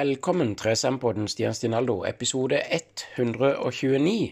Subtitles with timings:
[0.00, 4.30] Velkommen til Sempodden Stian Stinaldo, episode 129.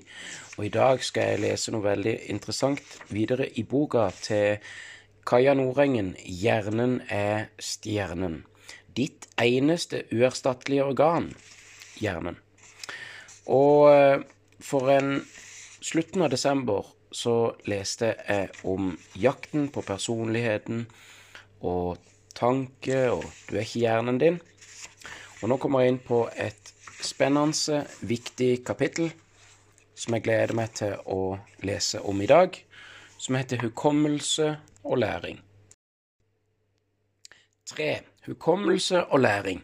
[0.57, 4.65] Og i dag skal jeg lese noe veldig interessant videre i boka til
[5.29, 8.47] Kaja Nordengen, 'Hjernen er stjernen'.
[8.97, 11.35] Ditt eneste uerstattelige organ,
[12.01, 12.41] hjernen.
[13.45, 14.25] Og eh,
[14.61, 15.21] for en
[15.83, 20.87] slutten av desember så leste jeg om jakten på personligheten
[21.61, 21.99] og
[22.35, 24.41] tanke og 'du er ikke hjernen din'.
[25.43, 26.73] Og nå kommer jeg inn på et
[27.05, 29.13] spennende, viktig kapittel
[29.99, 32.55] som jeg gleder meg til å lese om i dag,
[33.19, 34.53] som heter Hukommelse
[34.85, 35.41] og læring.
[37.69, 37.89] 3.
[38.27, 39.63] Hukommelse og læring.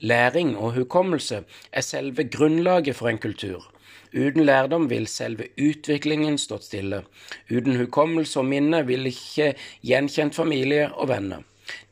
[0.00, 3.72] Læring og hukommelse er selve grunnlaget for en kultur.
[4.14, 7.02] Uten lærdom vil selve utviklingen stått stille.
[7.50, 9.52] Uten hukommelse og minne vil ikke
[9.84, 11.44] gjenkjent familie og venner.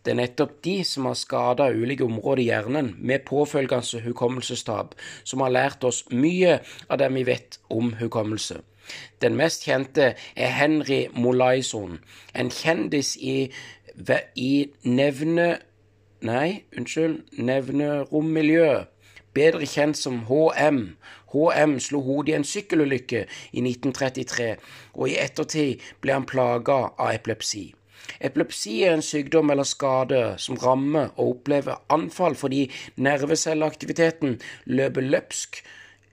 [0.05, 4.95] Det er nettopp de som har skada ulike områder i hjernen med påfølgende hukommelsestap,
[5.25, 6.59] som har lært oss mye
[6.89, 8.61] av det vi vet om hukommelse.
[9.21, 11.99] Den mest kjente er Henry Molaison,
[12.35, 13.51] en kjendis i,
[14.37, 14.53] i
[14.85, 15.55] nevne...
[16.25, 18.87] Nei, unnskyld, nevnerommiljøet,
[19.37, 20.79] bedre kjent som HM.
[21.35, 24.47] HM slo hodet i en sykkelulykke i 1933,
[24.95, 27.67] og i ettertid ble han plaga av epilepsi.
[28.21, 32.67] Epilepsi er en sykdom eller skade som rammer og opplever anfall fordi
[32.97, 35.63] nervecelleaktiviteten løper løpsk,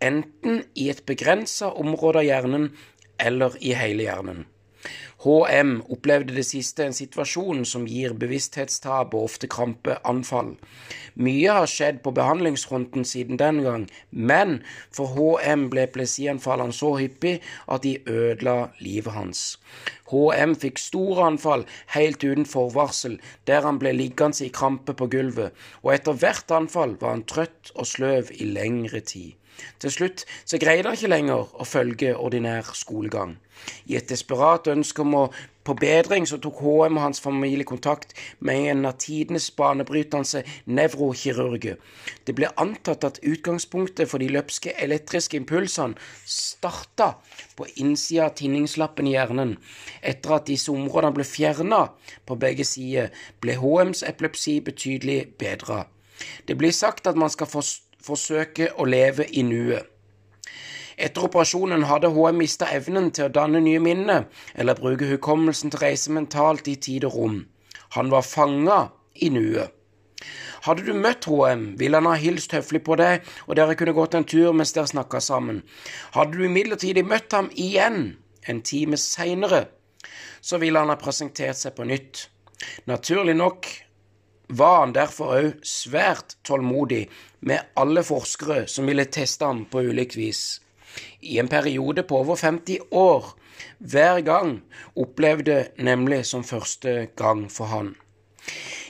[0.02, 2.72] enten i et begrensa område av hjernen
[3.22, 4.46] eller i hele hjernen.
[5.22, 10.56] HM opplevde det siste en situasjon som gir bevissthetstap og ofte krampeanfall.
[11.14, 14.56] Mye har skjedd på behandlingsfronten siden den gang, men
[14.90, 17.36] for HM ble plesianfallene så hyppig
[17.70, 19.44] at de ødela livet hans.
[20.10, 25.54] HM fikk store anfall helt uten forvarsel, der han ble liggende i krampe på gulvet,
[25.86, 29.38] og etter hvert anfall var han trøtt og sløv i lengre tid.
[29.80, 33.38] Til slutt så greide han ikke lenger å følge ordinær skolegang.
[33.86, 35.26] I et desperat ønske om å
[35.64, 41.78] på bedring så tok HM og hans familie kontakt med en av tidenes banebrytende nevrokirurger.
[42.26, 47.12] Det ble antatt at utgangspunktet for de løpske elektriske impulsene starta
[47.58, 49.54] på innsida av tinningslappen i hjernen.
[50.02, 51.84] Etter at disse områdene ble fjerna
[52.26, 55.84] på begge sider, ble HMs epilepsi betydelig bedra.
[56.50, 59.88] Det blir sagt at man skal forstå forsøke å leve i nuet.
[61.02, 65.80] Etter operasjonen hadde HM mista evnen til å danne nye minner eller bruke hukommelsen til
[65.80, 67.38] å reise mentalt i tid og rom.
[67.98, 68.82] Han var fanga
[69.16, 69.72] i nuet.
[70.62, 74.14] Hadde du møtt HM, ville han ha hilst høflig på deg, og dere kunne gått
[74.14, 75.64] en tur mens dere snakka sammen.
[76.14, 78.14] Hadde du imidlertid møtt ham igjen,
[78.46, 79.66] en time seinere,
[80.42, 82.28] så ville han ha presentert seg på nytt.
[82.86, 83.72] Naturlig nok
[84.54, 87.08] var han derfor òg svært tålmodig
[87.42, 90.62] med alle forskere som ville teste ham på ulikt vis.
[91.22, 93.34] I en periode på over 50 år.
[93.78, 94.62] Hver gang
[94.96, 97.96] opplevde nemlig som første gang for han.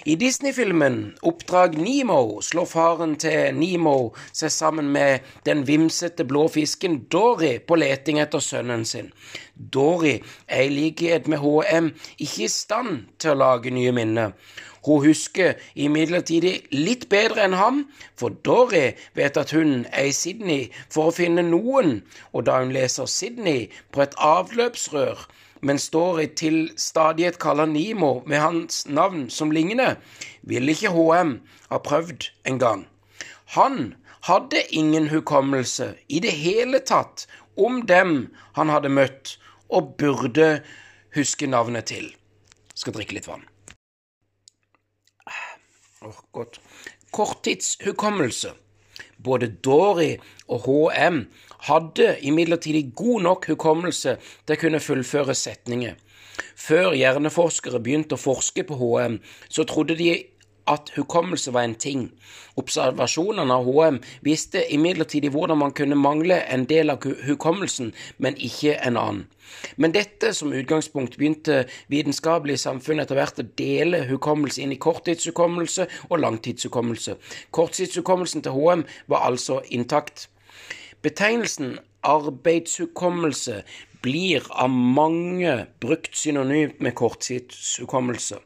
[0.05, 7.03] I Disney-filmen Oppdrag Nemo slår faren til Nemo seg sammen med den vimsete blå fisken
[7.13, 9.11] Dory på leting etter sønnen sin.
[9.53, 10.15] Dory
[10.47, 14.33] er i likhet med HM ikke i stand til å lage nye minner,
[14.85, 17.83] hun husker imidlertid litt bedre enn ham,
[18.17, 22.01] for Dory vet at hun er i Sydney for å finne noen,
[22.33, 25.27] og da hun leser Sydney på et avløpsrør,
[25.61, 29.95] men Dory til stadighet kaller Nimo med hans navn som lignende,
[30.41, 31.37] vil ikke HM
[31.69, 32.87] ha prøvd engang.
[33.53, 33.93] Han
[34.25, 37.27] hadde ingen hukommelse i det hele tatt
[37.57, 39.37] om dem han hadde møtt,
[39.71, 40.61] og burde
[41.15, 42.09] huske navnet til.
[42.75, 43.50] Skal drikke litt vann.
[46.01, 46.61] Oh, godt.
[47.11, 48.53] Korttidshukommelse.
[49.23, 50.15] Både Dory
[50.47, 51.25] og HM
[51.67, 55.93] hadde imidlertid god nok hukommelse til å kunne fullføre setninger.
[56.57, 59.19] Før hjerneforskere begynte å forske på HM,
[59.49, 60.09] så trodde de
[60.67, 62.07] at hukommelse var en ting.
[62.59, 68.77] Observasjonene av HM viste imidlertid hvordan man kunne mangle en del av hukommelsen, men ikke
[68.79, 69.27] en annen.
[69.75, 75.87] Men dette som utgangspunkt begynte vitenskapelige samfunn etter hvert å dele hukommelse inn i korttidshukommelse
[76.09, 77.17] og langtidshukommelse.
[77.51, 80.29] Korttidshukommelsen til HM var altså intakt.
[81.01, 83.61] Betegnelsen arbeidshukommelse
[84.01, 88.39] blir av mange brukt synonymt med korttidshukommelse.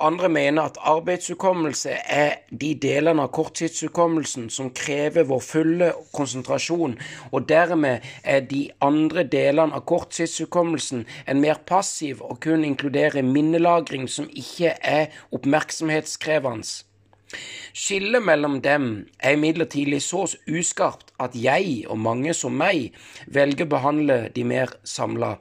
[0.00, 6.94] Andre mener at arbeidshukommelse er de delene av korttidshukommelsen som krever vår fulle konsentrasjon,
[7.32, 14.06] og dermed er de andre delene av korttidshukommelsen en mer passiv og kun inkluderer minnelagring
[14.06, 16.84] som ikke er oppmerksomhetskrevende.
[17.74, 22.94] Skillet mellom dem er imidlertid så uskarpt at jeg, og mange som meg,
[23.26, 25.34] velger å behandle de mer samla.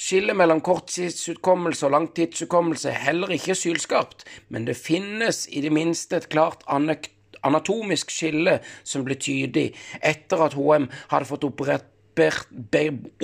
[0.00, 6.20] Skillet mellom korttidshukommelse og langtidshukommelse er heller ikke sylskarpt, men det finnes i det minste
[6.20, 9.70] et klart anatomisk skille som ble tydelig
[10.00, 11.86] etter at HM hadde fått operert,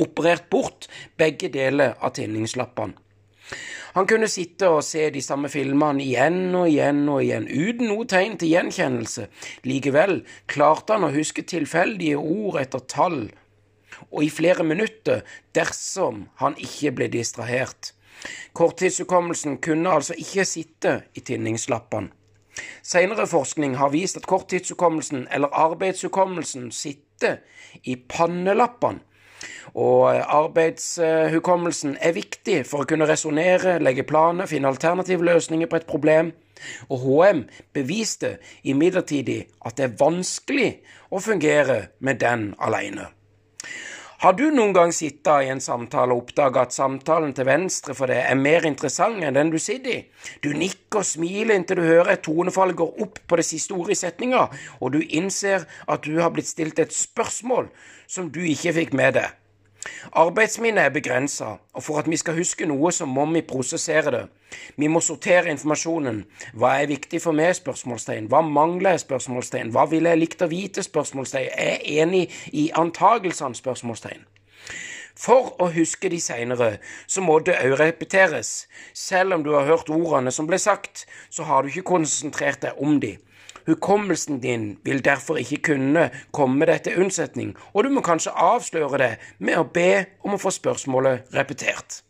[0.00, 0.86] operert bort
[1.18, 2.96] begge deler av tinningslappene.
[3.96, 8.04] Han kunne sitte og se de samme filmene igjen og igjen og igjen, uten noe
[8.10, 9.28] tegn til gjenkjennelse.
[9.64, 10.18] Likevel
[10.52, 13.22] klarte han å huske tilfeldige ord etter tall,
[14.10, 15.22] og i flere minutter
[15.54, 17.92] dersom han ikke ble distrahert.
[18.56, 22.12] Korttidshukommelsen kunne altså ikke sitte i tinningslappene.
[22.82, 27.36] Senere forskning har vist at korttidshukommelsen, eller arbeidshukommelsen, sitter
[27.84, 29.02] i pannelappene.
[29.76, 35.88] Og arbeidshukommelsen er viktig for å kunne resonnere, legge planer, finne alternative løsninger på et
[35.90, 36.32] problem.
[36.88, 37.42] Og HM
[37.76, 39.28] beviste imidlertid
[39.60, 40.70] at det er vanskelig
[41.12, 43.10] å fungere med den alene.
[44.16, 48.08] Har du noen gang sittet i en samtale og oppdaga at samtalen til venstre for
[48.08, 49.98] deg er mer interessant enn den du sitter i?
[50.40, 53.92] Du nikker og smiler inntil du hører et tonefall går opp på det siste ordet
[53.92, 54.46] i setninga,
[54.80, 57.68] og du innser at du har blitt stilt et spørsmål
[58.08, 59.36] som du ikke fikk med deg.
[60.16, 64.24] Arbeidsminnet er begrensa, og for at vi skal huske noe, så må vi prosessere det.
[64.76, 66.22] Vi må sortere informasjonen.
[66.54, 67.54] Hva er viktig for meg?
[67.58, 68.30] spørsmålstegn.
[68.30, 69.06] Hva mangler jeg?
[69.06, 69.72] spørsmålstegn.
[69.74, 70.84] Hva ville jeg likt å vite?
[70.86, 71.50] spørsmålstegn.
[71.52, 73.58] Er enig i antagelsene?
[73.58, 74.26] spørsmålstegn.
[75.16, 76.76] For å huske de seinere,
[77.08, 78.66] så må det òg repeteres.
[78.92, 82.76] Selv om du har hørt ordene som ble sagt, så har du ikke konsentrert deg
[82.76, 83.16] om de.
[83.66, 89.00] Hukommelsen din vil derfor ikke kunne komme deg til unnsetning, og du må kanskje avsløre
[89.02, 92.02] det med å be om å få spørsmålet repetert.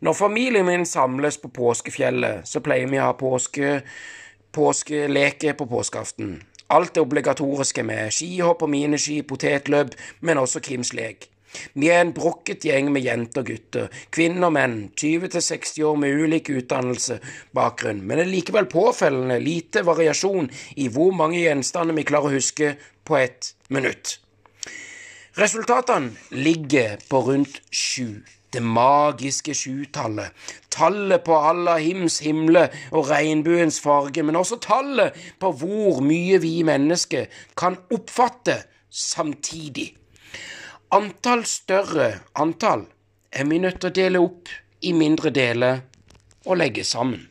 [0.00, 3.80] Når familien min samles på påskefjellet, så pleier vi å ha påske,
[4.54, 6.36] påskeleke på påskeaften.
[6.70, 11.26] Alt det obligatoriske med skihopp og miniski, potetløp, men også Kims lek.
[11.74, 16.22] Vi er en brokket gjeng med jenter og gutter, kvinner og menn, 20–60 år med
[16.22, 17.18] ulik utdannelse,
[17.56, 22.38] bakgrunn, men det er likevel påfellende lite variasjon i hvor mange gjenstander vi klarer å
[22.38, 22.74] huske
[23.08, 24.18] på ett minutt.
[25.38, 28.20] Resultatene ligger på rundt sju.
[28.52, 30.32] Det magiske sjutallet.
[30.72, 37.28] Tallet på Allahims himle og regnbuens farge, men også tallet på hvor mye vi mennesker
[37.58, 39.90] kan oppfatte samtidig.
[40.96, 42.86] Antall større antall
[43.32, 44.48] er vi nødt til å dele opp
[44.80, 45.82] i mindre deler
[46.46, 47.26] og legge sammen.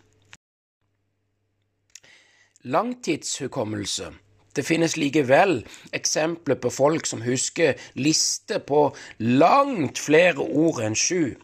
[2.67, 4.11] Langtidshukommelse.
[4.57, 5.59] Det finnes likevel
[5.93, 8.87] eksempler på folk som husker lister på
[9.21, 11.35] langt flere ord enn sju.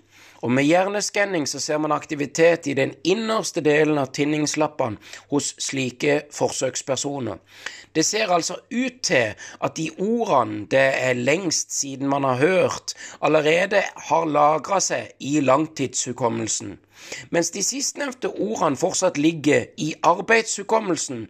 [0.43, 4.99] Og med hjerneskanning så ser man aktivitet i den innerste delen av tinningslappene
[5.31, 7.37] hos slike forsøkspersoner.
[7.95, 12.95] Det ser altså ut til at de ordene det er lengst siden man har hørt,
[13.21, 16.75] allerede har lagra seg i langtidshukommelsen,
[17.29, 21.27] mens de sistnevnte ordene fortsatt ligger i arbeidshukommelsen,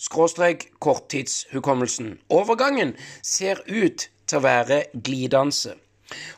[0.00, 2.16] skråstrek korttidshukommelsen.
[2.32, 5.76] Overgangen ser ut til å være glidende.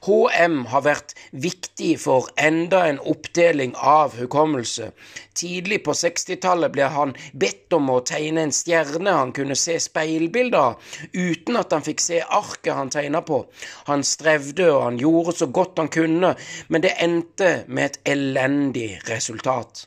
[0.04, 1.14] HM har vært
[1.44, 4.90] viktig for enda en oppdeling av hukommelse.
[5.38, 10.58] Tidlig på 60-tallet ble han bedt om å tegne en stjerne han kunne se speilbilder
[10.58, 13.44] av, uten at han fikk se arket han tegna på.
[13.88, 16.34] Han strevde og han gjorde så godt han kunne,
[16.68, 19.86] men det endte med et elendig resultat.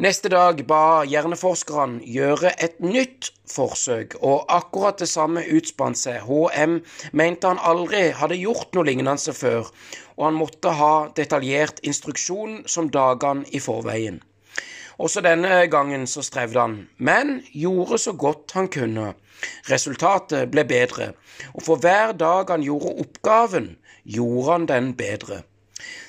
[0.00, 6.22] Neste dag ba hjerneforskerne gjøre et nytt forsøk, og akkurat det samme utspant seg.
[6.24, 6.78] HM
[7.12, 9.66] mente han aldri hadde gjort noe lignende før,
[10.16, 14.22] og han måtte ha detaljert instruksjon som dagene i forveien.
[14.96, 19.10] Også denne gangen så strevde han, men gjorde så godt han kunne.
[19.68, 21.10] Resultatet ble bedre,
[21.52, 23.68] og for hver dag han gjorde oppgaven,
[24.08, 25.42] gjorde han den bedre.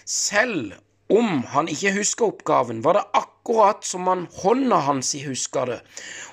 [0.08, 0.80] Selv
[1.12, 5.80] om han ikke husker oppgaven, var det akkurat som man hånda hans huska det,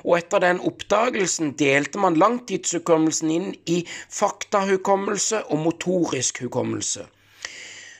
[0.05, 7.09] og etter den oppdagelsen delte man langtidshukommelsen inn i faktahukommelse og motorisk hukommelse.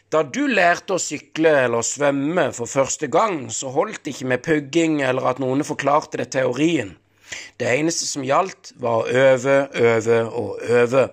[0.09, 4.45] Da du lærte å sykle eller svømme for første gang, så holdt det ikke med
[4.47, 6.95] pugging eller at noen forklarte det teorien.
[7.61, 11.09] Det eneste som gjaldt, var å øve, øve og øve.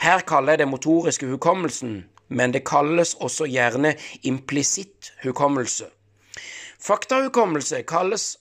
[0.00, 5.90] Her kaller jeg det motoriske hukommelsen men det kalles også gjerne implisitt hukommelse.
[6.84, 8.34] Faktahukommelse kalles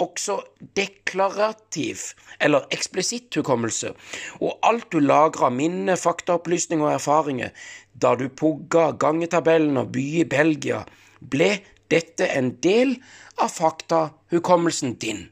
[0.00, 0.38] også
[0.76, 2.00] deklarativ
[2.40, 3.92] eller eksplisitt hukommelse,
[4.40, 7.52] og alt du lagrer av minne, faktaopplysninger og erfaringer
[7.92, 10.84] da du pugga gangetabellen og by i Belgia,
[11.20, 11.50] ble
[11.92, 12.96] dette en del
[13.36, 15.26] av faktahukommelsen din.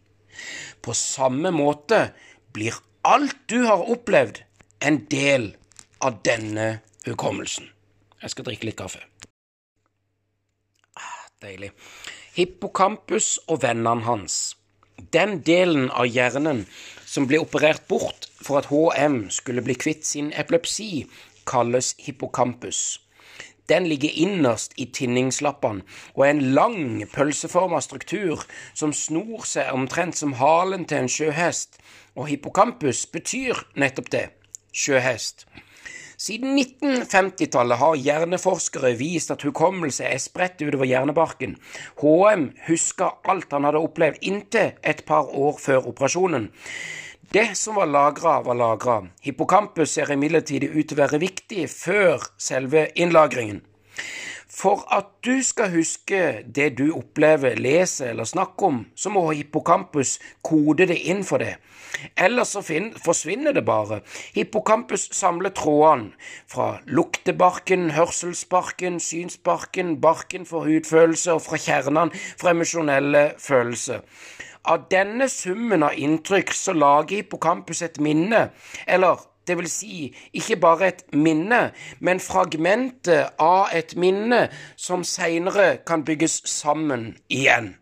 [0.85, 2.11] På samme måte
[2.53, 2.77] blir
[3.09, 4.43] alt du har opplevd,
[4.85, 5.51] en del
[6.05, 7.67] av denne hukommelsen.
[8.23, 9.03] Jeg skal drikke litt kaffe.
[10.99, 11.71] Ah, deilig.
[12.35, 14.57] Hippocampus og vennene hans.
[15.15, 16.65] Den delen av hjernen
[17.07, 21.07] som ble operert bort for at HM skulle bli kvitt sin epilepsi,
[21.47, 22.99] kalles hippocampus.
[23.69, 25.85] Den ligger innerst i tinningslappene
[26.15, 31.77] og er en lang, pølseforma struktur som snor seg omtrent som halen til en sjøhest,
[32.17, 34.27] og hippocampus betyr nettopp det
[34.73, 35.45] sjøhest.
[36.19, 41.53] Siden 1950-tallet har hjerneforskere vist at hukommelse er spredt utover hjernebarken.
[42.01, 46.49] HM huska alt han hadde opplevd inntil et par år før operasjonen.
[47.31, 48.97] Det som var lagra, var lagra.
[49.23, 53.63] Hippocampus ser imidlertid ut til å være viktig før selve innlagringen.
[54.51, 60.17] For at du skal huske det du opplever, leser eller snakker om, så må hippocampus
[60.43, 61.61] kode det inn for det.
[62.17, 62.63] Ellers så
[63.05, 64.01] forsvinner det bare.
[64.35, 66.13] Hippocampus samler trådene
[66.51, 74.05] fra luktebarken, hørselsbarken, synsbarken, barken for hudfølelse og fra kjernene for emosjonelle følelser.
[74.69, 78.49] Av denne summen av inntrykk så lager hippocampus et minne,
[78.87, 81.71] eller det vil si ikke bare et minne,
[82.05, 87.77] men fragmentet av et minne som seinere kan bygges sammen igjen.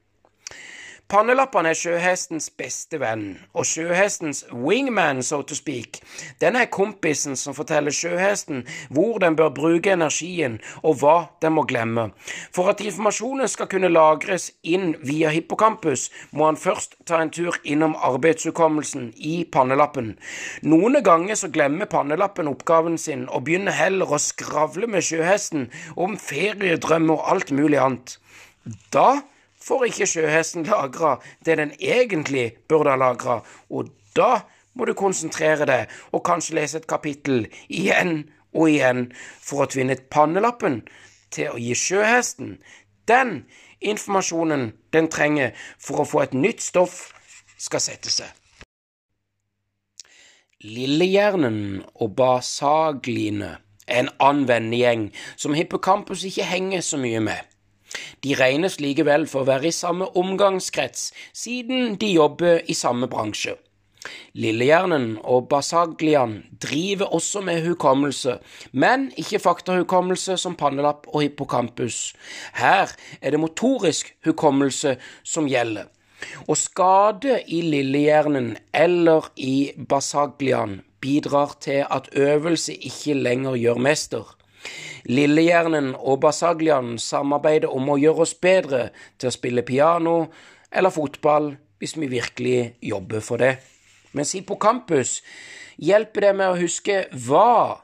[1.06, 6.00] Pannelappene er sjøhestens beste venn, og sjøhestens wingman, so to speak,
[6.42, 11.12] den er kompisen som forteller sjøhesten hvor den bør bruke energien, og hva
[11.44, 12.08] den må glemme.
[12.50, 17.54] For at informasjonen skal kunne lagres inn via hippocampus, må han først ta en tur
[17.62, 20.16] innom arbeidshukommelsen i pannelappen.
[20.66, 26.18] Noen ganger så glemmer pannelappen oppgaven sin, og begynner heller å skravle med sjøhesten om
[26.18, 28.18] feriedrømmer og alt mulig annet.
[28.90, 29.20] Da
[29.66, 34.46] får ikke sjøhesten lagra det den egentlig burde ha lagra, og da
[34.76, 39.98] må du konsentrere deg og kanskje lese et kapittel igjen og igjen for å tvinne
[40.12, 40.82] pannelappen
[41.34, 42.56] til å gi sjøhesten
[43.08, 43.44] den
[43.80, 47.12] informasjonen den trenger for å få et nytt stoff
[47.56, 48.28] skal sette seg.
[50.66, 53.52] Lillehjernen og basagliene
[53.86, 57.55] er en annen gjeng som hippocampus ikke henger så mye med.
[58.24, 63.56] De regnes likevel for å være i samme omgangskrets, siden de jobber i samme bransje.
[64.36, 68.38] Lillehjernen og basaglian driver også med hukommelse,
[68.72, 72.14] men ikke faktahukommelse som pannelapp og hippocampus.
[72.54, 75.90] Her er det motorisk hukommelse som gjelder.
[76.48, 84.24] Og skade i lillehjernen eller i basaglian bidrar til at øvelse ikke lenger gjør mester.
[85.06, 90.16] Lillehjernen og Basaglian samarbeider om å gjøre oss bedre til å spille piano
[90.72, 93.56] eller fotball hvis vi virkelig jobber for det.
[94.16, 95.20] Mens Hippocampus
[95.76, 97.82] hjelper det med å huske hva.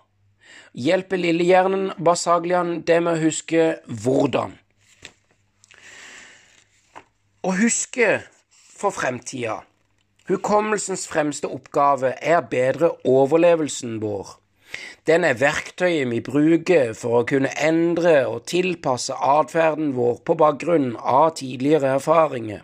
[0.72, 4.56] Hjelper lillehjernen Basaglian det med å huske hvordan.
[7.42, 8.22] Å huske
[8.54, 9.60] for fremtida.
[10.30, 14.38] Hukommelsens fremste oppgave er bedre overlevelsen vår.
[15.06, 20.92] Den er verktøyet vi bruker for å kunne endre og tilpasse atferden vår på bakgrunn
[20.96, 22.62] av tidligere erfaringer.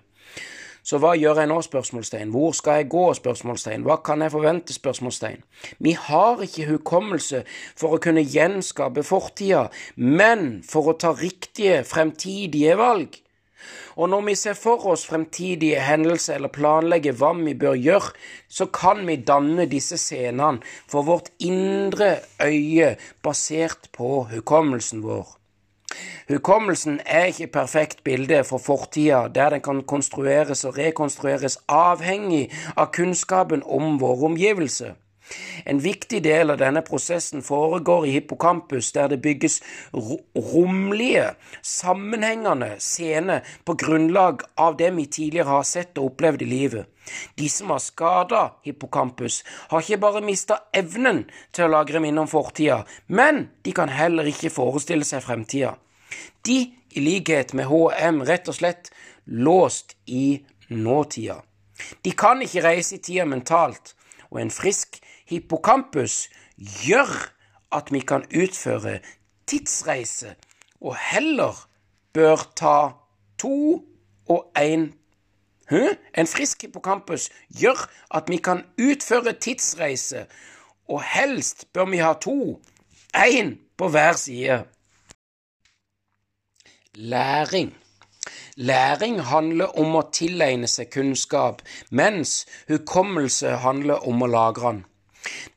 [0.88, 1.58] Så hva gjør jeg nå?
[1.60, 2.30] spørsmålstegn.
[2.32, 3.04] Hvor skal jeg gå?
[3.18, 3.82] spørsmålstegn.
[3.84, 4.72] Hva kan jeg forvente?
[4.72, 5.42] spørsmålstegn.
[5.84, 7.42] Vi har ikke hukommelse
[7.76, 13.20] for å kunne gjenskape fortida, men for å ta riktige fremtidige valg.
[13.96, 18.12] Og når vi ser for oss fremtidige hendelser eller planlegger hva vi bør gjøre,
[18.48, 25.38] så kan vi danne disse scenene for vårt indre øye basert på hukommelsen vår.
[26.28, 32.50] Hukommelsen er ikke et perfekt bilde for fortida, der den kan konstrueres og rekonstrueres avhengig
[32.76, 34.98] av kunnskapen om våre omgivelser.
[35.64, 39.60] En viktig del av denne prosessen foregår i hippocampus, der det bygges
[39.92, 46.86] romlige, sammenhengende scener på grunnlag av det vi tidligere har sett og opplevd i livet.
[47.34, 52.30] De som har skada hippocampus, har ikke bare mista evnen til å lagre minner om
[52.30, 55.74] fortida, men de kan heller ikke forestille seg fremtida.
[56.44, 56.60] De,
[56.96, 58.92] i likhet med HM, rett og slett
[59.24, 61.42] låst i nåtida.
[62.02, 63.94] De kan ikke reise i tida mentalt,
[64.28, 67.12] og en frisk hippocampus gjør
[67.72, 68.98] at vi kan utføre
[69.46, 70.34] tidsreise,
[70.80, 71.68] og heller
[72.12, 72.78] bør ta
[73.38, 73.84] to
[74.28, 74.94] og én
[76.16, 77.28] En frisk hippocampus
[77.60, 80.26] gjør at vi kan utføre tidsreise,
[80.88, 82.62] og helst bør vi ha to,
[83.16, 84.64] én på hver side.
[86.94, 87.76] Læring.
[88.56, 94.80] Læring handler om å tilegne seg kunnskap, mens hukommelse handler om å lagre den.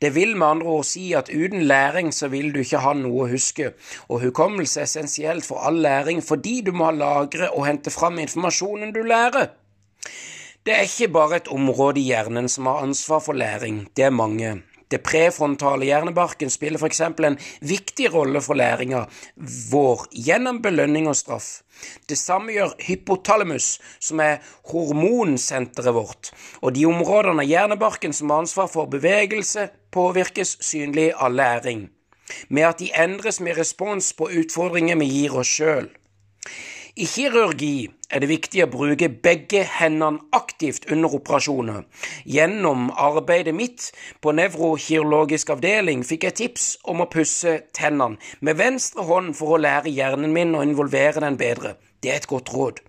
[0.02, 3.26] Det vil med andre ord si at uten læring så vil du ikke ha noe
[3.26, 3.72] å huske,
[4.08, 8.18] og hukommelse er essensielt for all læring fordi du må ha lagre og hente fram
[8.22, 9.52] informasjonen du lærer.
[10.66, 14.14] Det er ikke bare et område i hjernen som har ansvar for læring, det er
[14.14, 14.60] mange.
[14.92, 17.00] Det prefrontale hjernebarken spiller f.eks.
[17.00, 19.06] en viktig rolle for læringa
[19.70, 21.62] vår gjennom belønning og straff.
[22.06, 26.30] Det samme gjør hypotalamus, som er hormonsenteret vårt,
[26.60, 31.88] og de områdene av hjernebarken som har ansvar for bevegelse, påvirkes synlig av læring,
[32.48, 35.88] med at de endres med respons på utfordringer vi gir oss sjøl.
[36.92, 41.86] I kirurgi er det viktig å bruke begge hendene aktivt under operasjoner.
[42.28, 43.86] Gjennom arbeidet mitt
[44.20, 49.62] på nevrokirurgisk avdeling fikk jeg tips om å pusse tennene med venstre hånd for å
[49.64, 51.78] lære hjernen min å involvere den bedre.
[52.02, 52.80] Det er et godt råd.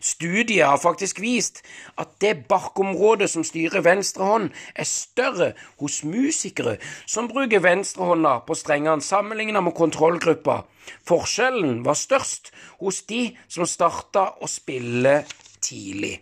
[0.00, 1.62] Studiet har faktisk vist
[1.98, 8.54] at det barkområdet som styrer venstre hånd, er større hos musikere som bruker venstrehånda på
[8.58, 10.62] strengene sammenlignet med kontrollgruppa.
[11.06, 12.50] Forskjellen var størst
[12.80, 15.20] hos de som starta å spille
[15.62, 16.20] tidlig.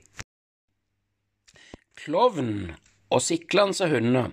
[1.98, 2.70] Klovn
[3.10, 4.32] og siklende hunder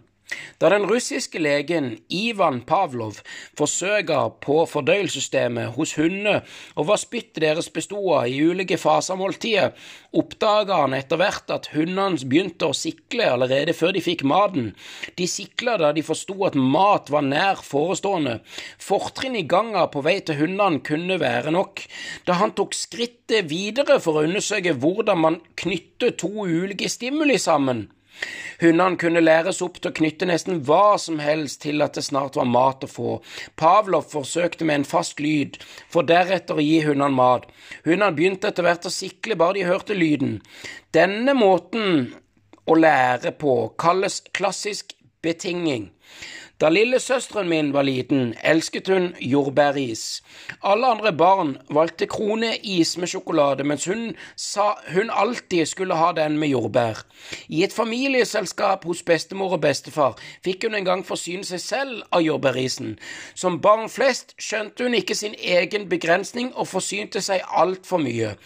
[0.60, 3.20] da den russiske legen Ivan Pavlov
[3.60, 6.41] forsøka på fordøyelsessystemet hos hunder
[6.74, 9.75] og hva spyttet deres bestod av i ulike faser av måltidet,
[10.17, 14.72] oppdaga han etter hvert at hundene begynte å sikle allerede før de fikk maten.
[15.20, 18.39] De sikla da de forsto at mat var nær forestående.
[18.82, 21.84] Fortrinn i ganga på vei til hundene kunne være nok.
[22.25, 27.85] Da han tok skrittet videre for å undersøke hvordan man knytter to ulike stimuli sammen,
[28.61, 32.37] Hundene kunne læres opp til å knytte nesten hva som helst til at det snart
[32.39, 33.15] var mat å få.
[33.59, 35.59] Pavlov forsøkte med en fast lyd,
[35.91, 37.49] for deretter å gi hundene mat.
[37.87, 40.39] Hundene begynte etter hvert å sikle bare de hørte lyden.
[40.95, 42.13] Denne måten
[42.65, 45.91] å lære på kalles klassisk betinging.
[46.55, 50.22] Da lillesøsteren min var liten, elsket hun jordbæris.
[50.63, 56.37] Alle andre barn valgte kroneis med sjokolade, mens hun sa hun alltid skulle ha den
[56.39, 57.03] med jordbær.
[57.50, 60.15] I et familieselskap hos bestemor og bestefar
[60.48, 62.96] fikk hun en gang forsyne seg selv av jordbærisen.
[63.35, 68.37] Som barn flest skjønte hun ikke sin egen begrensning og forsynte seg altfor mye.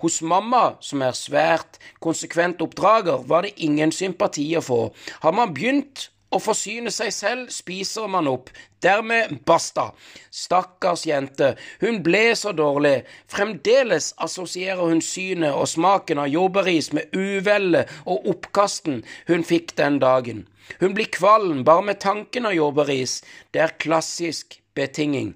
[0.00, 4.86] Hos mamma, som er svært konsekvent oppdrager, var det ingen sympati å få.
[5.20, 8.50] Har man begynt å forsyne seg selv spiser man opp.
[8.84, 9.88] Dermed basta.
[10.30, 13.02] Stakkars jente, hun ble så dårlig.
[13.32, 19.98] Fremdeles assosierer hun synet og smaken av jordbærris med uvellet og oppkasten hun fikk den
[20.04, 20.46] dagen.
[20.80, 23.22] Hun blir kvalm bare med tanken av jordbærris.
[23.50, 25.34] Det er klassisk betinging.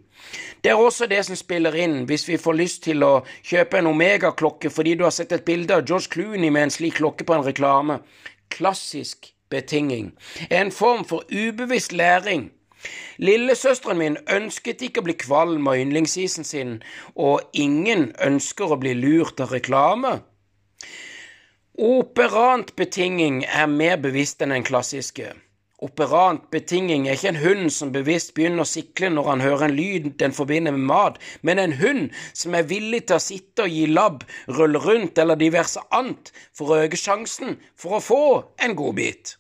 [0.62, 3.90] Det er også det som spiller inn hvis vi får lyst til å kjøpe en
[3.90, 7.35] Omega-klokke fordi du har sett et bilde av George Clooney med en slik klokke på
[7.35, 7.98] en reklame.
[8.52, 10.11] Klassisk betinging,
[10.51, 12.51] en form for ubevisst læring.
[13.23, 16.75] Lillesøsteren min ønsket ikke å bli kvalm av yndlingsisen sin,
[17.15, 20.17] og ingen ønsker å bli lurt av reklame.
[21.79, 25.31] Operant betinging er mer bevisst enn den klassiske.
[25.83, 29.75] Operant betinging er ikke en hund som bevisst begynner å sikle når han hører en
[29.75, 33.75] lyd den forbinder med mat, men en hund som er villig til å sitte og
[33.75, 34.23] gi labb,
[34.59, 38.25] rulle rundt eller diverse annet for å øke sjansen for å få
[38.62, 39.35] en godbit.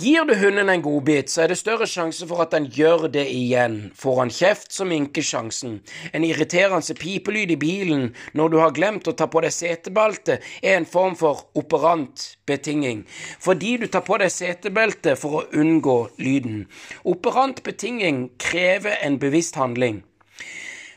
[0.00, 3.26] Gir du hunden en godbit, så er det større sjanse for at den gjør det
[3.28, 3.90] igjen.
[3.92, 5.74] Får han kjeft, så minker sjansen.
[6.16, 10.78] En irriterende pipelyd i bilen når du har glemt å ta på deg setebelte, er
[10.78, 13.02] en form for operant betinging,
[13.36, 16.62] fordi du tar på deg setebelte for å unngå lyden.
[17.04, 20.00] Operant betinging krever en bevisst handling.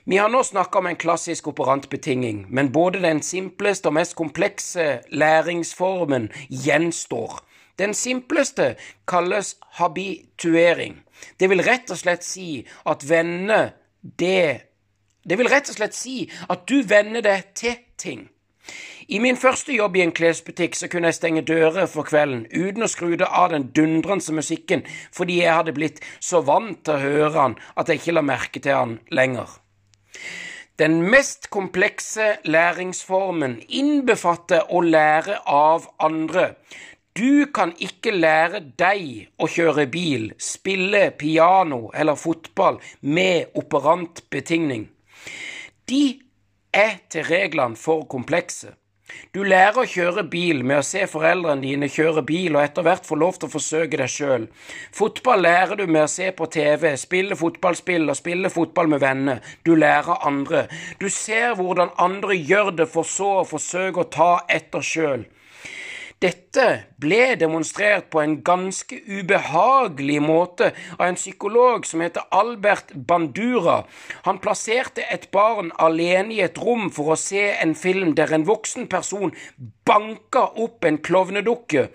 [0.07, 5.01] Vi har nå snakka om en klassisk operantbetinging, men både den simpleste og mest komplekse
[5.11, 7.41] læringsformen gjenstår.
[7.79, 8.75] Den simpleste
[9.07, 11.01] kalles habituering.
[11.39, 14.71] Det vil rett og slett si at vende det
[15.25, 18.27] Det vil rett og slett si at du venner deg til ting.
[19.07, 22.85] I min første jobb i en klesbutikk så kunne jeg stenge dører for kvelden uten
[22.85, 27.35] å skru av den dundrende musikken fordi jeg hadde blitt så vant til å høre
[27.39, 29.49] han at jeg ikke la merke til han lenger.
[30.77, 36.55] Den mest komplekse læringsformen innbefatter å lære av andre.
[37.15, 44.89] Du kan ikke lære deg å kjøre bil, spille piano eller fotball med operant betingning.
[45.87, 46.01] De
[46.75, 48.73] er til reglene for komplekse.
[49.31, 53.07] Du lærer å kjøre bil med å se foreldrene dine kjøre bil og etter hvert
[53.07, 54.49] få lov til å forsøke deg sjøl.
[54.99, 59.39] Fotball lærer du med å se på TV, spille fotballspill og spille fotball med venner.
[59.63, 60.65] Du lærer andre.
[60.99, 65.25] Du ser hvordan andre gjør det, for så å forsøke å ta etter sjøl.
[66.25, 66.65] Dette
[66.97, 73.83] ble demonstrert på en ganske ubehagelig måte av en psykolog som heter Albert Bandura.
[74.25, 78.47] Han plasserte et barn alene i et rom for å se en film der en
[78.47, 79.35] voksen person
[79.85, 81.89] banka opp en klovnedukke,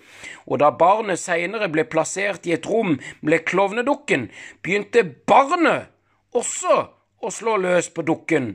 [0.47, 4.29] og da barnet seinere ble plassert i et rom med klovnedukken,
[4.63, 5.91] begynte barnet
[6.37, 6.85] også
[7.21, 8.55] å slår løs på dukken.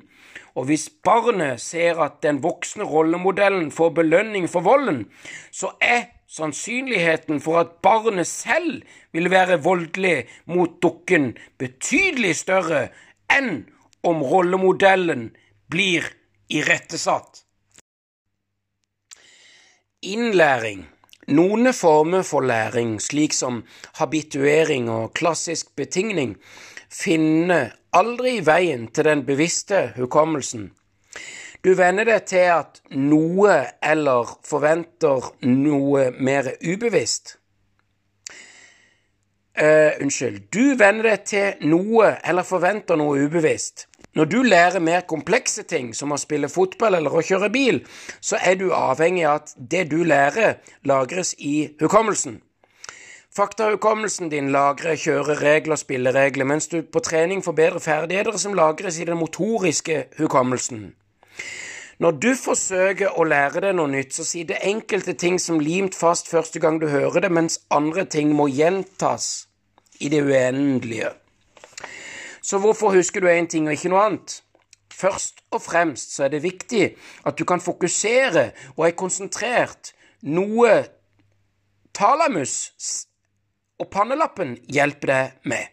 [0.56, 5.06] Og hvis barnet ser at den voksne rollemodellen får belønning for volden,
[5.52, 8.84] så er sannsynligheten for at barnet selv
[9.16, 12.88] vil være voldelig mot dukken, betydelig større
[13.32, 13.66] enn
[14.06, 15.30] om rollemodellen
[15.72, 16.08] blir
[16.50, 17.44] irettesatt.
[20.06, 20.86] Innlæring.
[21.28, 23.64] Noen former for læring, slik som
[23.98, 26.36] habituering og klassisk betingning,
[26.94, 30.70] finner aldri i veien til den bevisste hukommelsen.
[31.64, 37.38] Du venner deg til at noe eller forventer noe mer ubevisst.
[39.56, 40.50] Uh, unnskyld.
[40.52, 43.88] Du venner deg til noe eller forventer noe ubevisst.
[44.16, 47.82] Når du lærer mer komplekse ting, som å spille fotball eller å kjøre bil,
[48.22, 52.42] så er du avhengig av at det du lærer, lagres i hukommelsen.
[53.36, 59.08] Faktahukommelsen din lagrer kjøreregler spilleregler, mens du på trening får bedre ferdigheter som lagres i
[59.10, 60.94] den motoriske hukommelsen.
[62.00, 65.98] Når du forsøker å lære deg noe nytt, så sier det enkelte ting som limt
[66.00, 69.50] fast første gang du hører det, mens andre ting må gjentas
[70.00, 71.10] i det uendelige.
[72.40, 74.38] Så hvorfor husker du én ting og ikke noe annet?
[74.96, 76.86] Først og fremst så er det viktig
[77.28, 78.46] at du kan fokusere
[78.78, 79.92] og er konsentrert,
[80.24, 80.86] noe
[81.92, 82.72] talamus
[83.80, 85.72] og pannelappen hjelper deg med.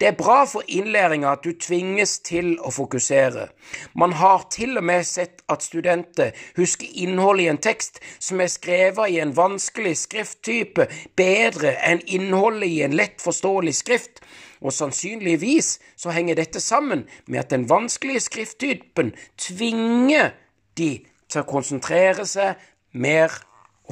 [0.00, 3.50] Det er bra for innlæringa at du tvinges til å fokusere.
[3.92, 8.48] Man har til og med sett at studenter husker innholdet i en tekst som er
[8.48, 14.24] skrevet i en vanskelig skrifttype, bedre enn innholdet i en lett forståelig skrift,
[14.64, 20.32] og sannsynligvis så henger dette sammen med at den vanskelige skrifttypen tvinger
[20.76, 20.92] de
[21.30, 22.56] til å konsentrere seg
[22.92, 23.32] mer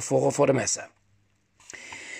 [0.01, 0.85] for å få det med seg.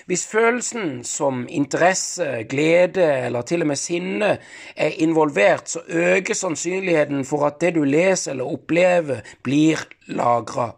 [0.09, 4.29] Hvis følelsen som interesse, glede eller til og med sinne
[4.73, 10.71] er involvert, så øker sannsynligheten for at det du leser eller opplever, blir lagra.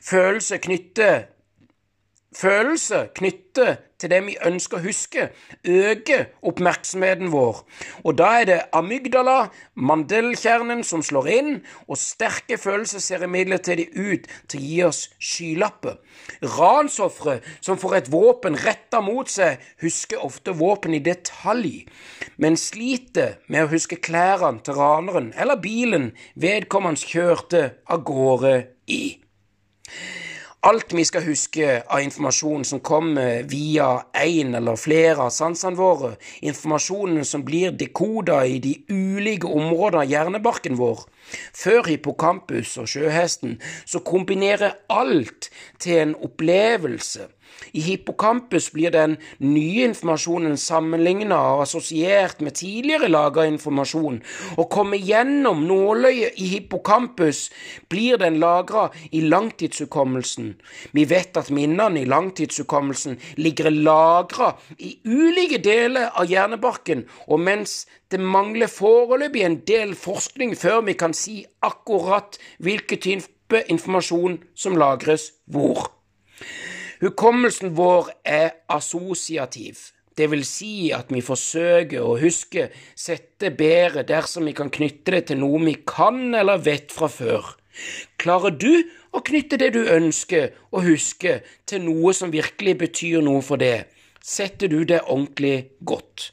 [0.00, 1.26] Følelse knytter
[2.36, 5.22] Følelse knyttet til det vi ønsker å huske,
[5.64, 7.62] øker oppmerksomheten vår,
[8.04, 11.50] og da er det amygdala, mandelkjernen, som slår inn,
[11.88, 15.96] og sterke følelser ser imidlertid ut til å gi oss skylapper.
[16.58, 21.86] Ransofre som får et våpen retta mot seg, husker ofte våpen i detalj,
[22.36, 28.54] men sliter med å huske klærne til raneren eller bilen vedkommende kjørte av gårde
[28.92, 29.16] i.
[30.60, 36.16] Alt vi skal huske av informasjon som kommer via én eller flere av sansene våre,
[36.42, 41.04] informasjonen som blir dekoda i de ulike områdene av hjernebarken vår,
[41.54, 45.46] før hippocampus og sjøhesten, så kombinerer alt
[45.78, 47.28] til en opplevelse
[47.72, 54.22] i hippocampus blir den nye informasjonen sammenlignet og assosiert med tidligere laga informasjon,
[54.58, 57.50] Å komme gjennom nåløyet i hippocampus,
[57.88, 60.54] blir den lagra i langtidshukommelsen.
[60.92, 67.86] Vi vet at minnene i langtidshukommelsen ligger lagra i ulike deler av hjernebarken, og mens
[68.10, 74.76] det mangler foreløpig en del forskning før vi kan si akkurat hvilken type informasjon som
[74.80, 75.97] lagres hvor.
[76.98, 79.78] Hukommelsen vår er assosiativ.
[80.18, 82.64] Det vil si at vi forsøker å huske
[82.98, 87.52] sette bedre dersom vi kan knytte det til noe vi kan eller vet fra før.
[88.18, 88.72] Klarer du
[89.14, 91.36] å knytte det du ønsker å huske
[91.70, 93.86] til noe som virkelig betyr noe for det,
[94.18, 96.32] setter du det ordentlig godt.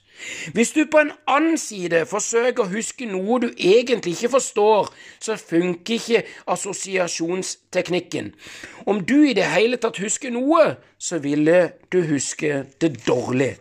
[0.54, 5.38] Hvis du på en annen side forsøker å huske noe du egentlig ikke forstår, så
[5.40, 8.34] funker ikke assosiasjonsteknikken.
[8.86, 13.56] Om du i det hele tatt husker noe, så ville du huske det dårlig.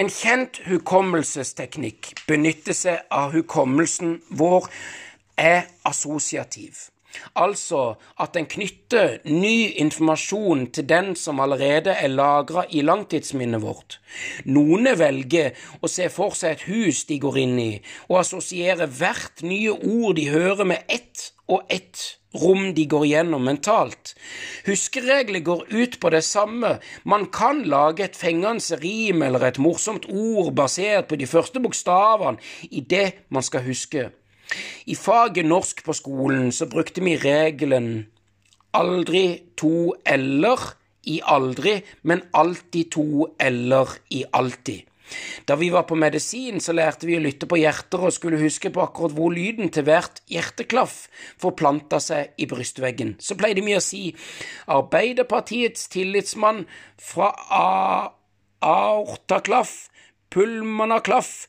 [0.00, 4.70] En kjent hukommelsesteknikk benytter seg av hukommelsen vår,
[5.36, 6.93] er assosiativ.
[7.34, 14.00] Altså at en knytter ny informasjon til den som allerede er lagra i langtidsminnet vårt.
[14.44, 17.72] Noen velger å se for seg et hus de går inn i,
[18.08, 23.44] og assosierer hvert nye ord de hører med ett og ett rom de går gjennom
[23.46, 24.14] mentalt.
[24.66, 26.78] Huskeregler går ut på det samme.
[27.04, 32.42] Man kan lage et fengende rim eller et morsomt ord basert på de første bokstavene
[32.70, 34.10] i det man skal huske.
[34.86, 38.06] I faget norsk på skolen så brukte vi regelen
[38.74, 39.26] aldri
[39.56, 40.74] to eller
[41.06, 43.06] i aldri, men alltid to
[43.38, 44.82] eller i alltid.
[45.44, 48.70] Da vi var på medisin, så lærte vi å lytte på hjerter og skulle huske
[48.72, 50.94] på akkurat hvor lyden til hvert hjerteklaff
[51.40, 53.14] forplanta seg i brystveggen.
[53.20, 54.04] Så pleide vi å si
[54.72, 56.64] Arbeiderpartiets tillitsmann
[56.96, 57.30] fra
[58.64, 59.74] aortaklaff,
[60.32, 61.44] pulmanaklaff,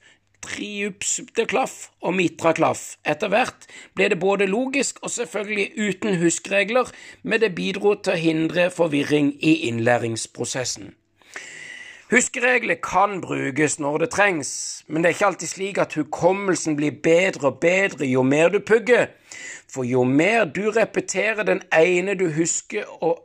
[0.45, 2.84] triupsklaff og mitraklaff.
[3.05, 3.65] Etter hvert
[3.97, 6.91] ble det både logisk og selvfølgelig uten huskregler,
[7.23, 10.93] men det bidro til å hindre forvirring i innlæringsprosessen.
[12.12, 14.49] Huskeregler kan brukes når det trengs,
[14.88, 18.60] men det er ikke alltid slik at hukommelsen blir bedre og bedre jo mer du
[18.62, 19.08] pugger,
[19.67, 23.23] for jo mer du repeterer den ene du husker og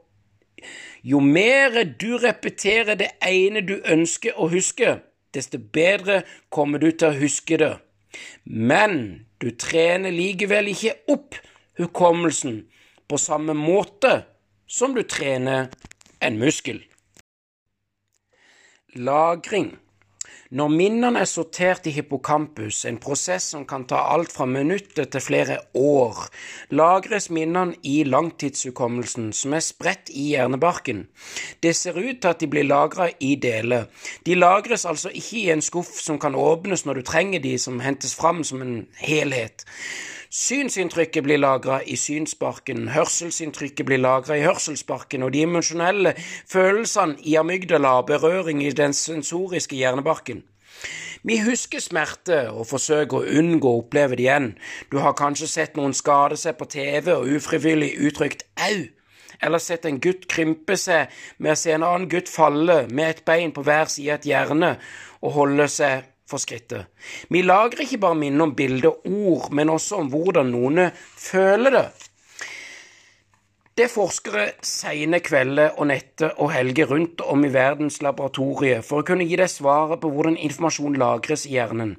[1.05, 4.99] jo mer du repeterer det ene du ønsker å huske,
[5.35, 7.75] desto bedre kommer du til å huske det.
[8.45, 11.39] Men du trener likevel ikke opp
[11.79, 12.65] hukommelsen
[13.09, 14.23] på samme måte
[14.71, 15.71] som du trener
[16.21, 16.83] en muskel.
[18.95, 19.77] Lagring
[20.51, 25.23] når minnene er sortert i hippocampus, en prosess som kan ta alt fra minutter til
[25.23, 26.25] flere år,
[26.75, 31.05] lagres minnene i langtidshukommelsen, som er spredt i hjernebarken.
[31.63, 33.87] Det ser ut til at de blir lagra i deler.
[34.27, 37.79] De lagres altså ikke i en skuff som kan åpnes når du trenger de, som
[37.81, 39.67] hentes fram som en helhet.
[40.31, 46.13] Synsinntrykket blir lagra i synsparken, hørselsinntrykket blir lagra i hørselsparken, og de emosjonelle
[46.47, 50.45] følelsene i amygdala og berøring i den sensoriske hjernebarken.
[51.27, 54.49] Vi husker smerte og forsøker å unngå å oppleve det igjen.
[54.95, 58.87] Du har kanskje sett noen skade seg på TV og ufrivillig uttrykt au,
[59.43, 61.11] eller sett en gutt krympe seg
[61.43, 64.31] med å se en annen gutt falle med et bein på hver side av et
[64.31, 64.77] hjerne
[65.27, 66.87] og holde seg for skrittet.
[67.29, 70.87] Vi lager ikke bare minner om bilder og ord, men også om hvordan noen
[71.19, 71.89] føler det.
[73.81, 79.01] Det er forskere sene kvelder og netter og helger rundt om i verdens laboratorier for
[79.01, 81.95] å kunne gi deg svaret på hvordan informasjon lagres i hjernen.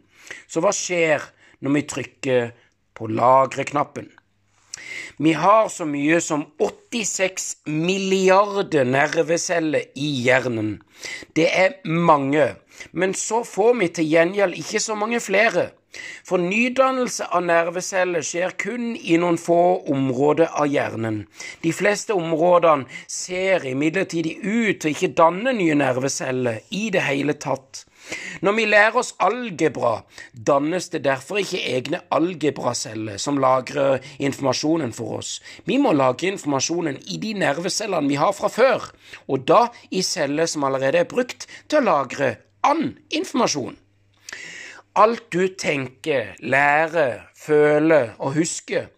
[0.46, 1.24] Så hva skjer
[1.64, 2.52] når vi trykker
[2.94, 4.12] på lagre-knappen?
[5.18, 10.80] Vi har så mye som 86 milliarder nerveceller i hjernen.
[11.36, 12.56] Det er mange,
[12.92, 15.70] men så får vi til gjengjeld ikke så mange flere.
[16.24, 19.60] For nydannelse av nerveceller skjer kun i noen få
[19.92, 21.26] områder av hjernen.
[21.64, 27.84] De fleste områdene ser imidlertid ut til ikke danne nye nerveceller i det hele tatt.
[28.42, 30.02] Når vi lærer oss algebra,
[30.34, 35.36] dannes det derfor ikke egne algebraceller som lagrer informasjonen for oss.
[35.66, 38.90] Vi må lagre informasjonen i de nervecellene vi har fra før,
[39.28, 42.36] og da i celler som allerede er brukt til å lagre
[42.68, 43.78] annen informasjon.
[45.00, 48.90] Alt du tenker, lærer, føler og husker,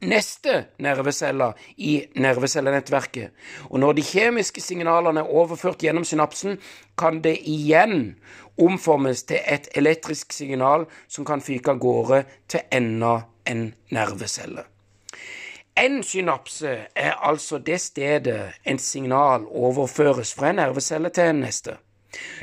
[0.00, 3.30] neste nerveceller i nervecellenettverket.
[3.70, 6.58] Og når de kjemiske signalene er overført gjennom synapsen,
[6.98, 8.16] kan det igjen
[8.58, 14.64] omformes til et elektrisk signal som kan fyke av gårde til enda en nervecelle.
[15.78, 21.76] En synapse er altså det stedet en signal overføres fra en nervecelle til en neste.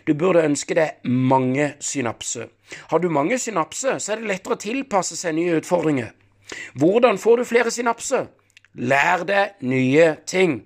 [0.08, 2.48] Du burde ønske deg mange synapser.
[2.90, 6.14] Har du mange synapser, så er det lettere å tilpasse seg nye utfordringer.
[6.74, 8.28] Hvordan får du flere synapser?
[8.76, 10.64] Lær deg nye ting.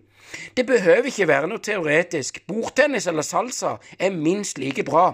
[0.57, 2.41] Det behøver ikke være noe teoretisk.
[2.47, 5.11] Bordtennis eller salsa er minst like bra.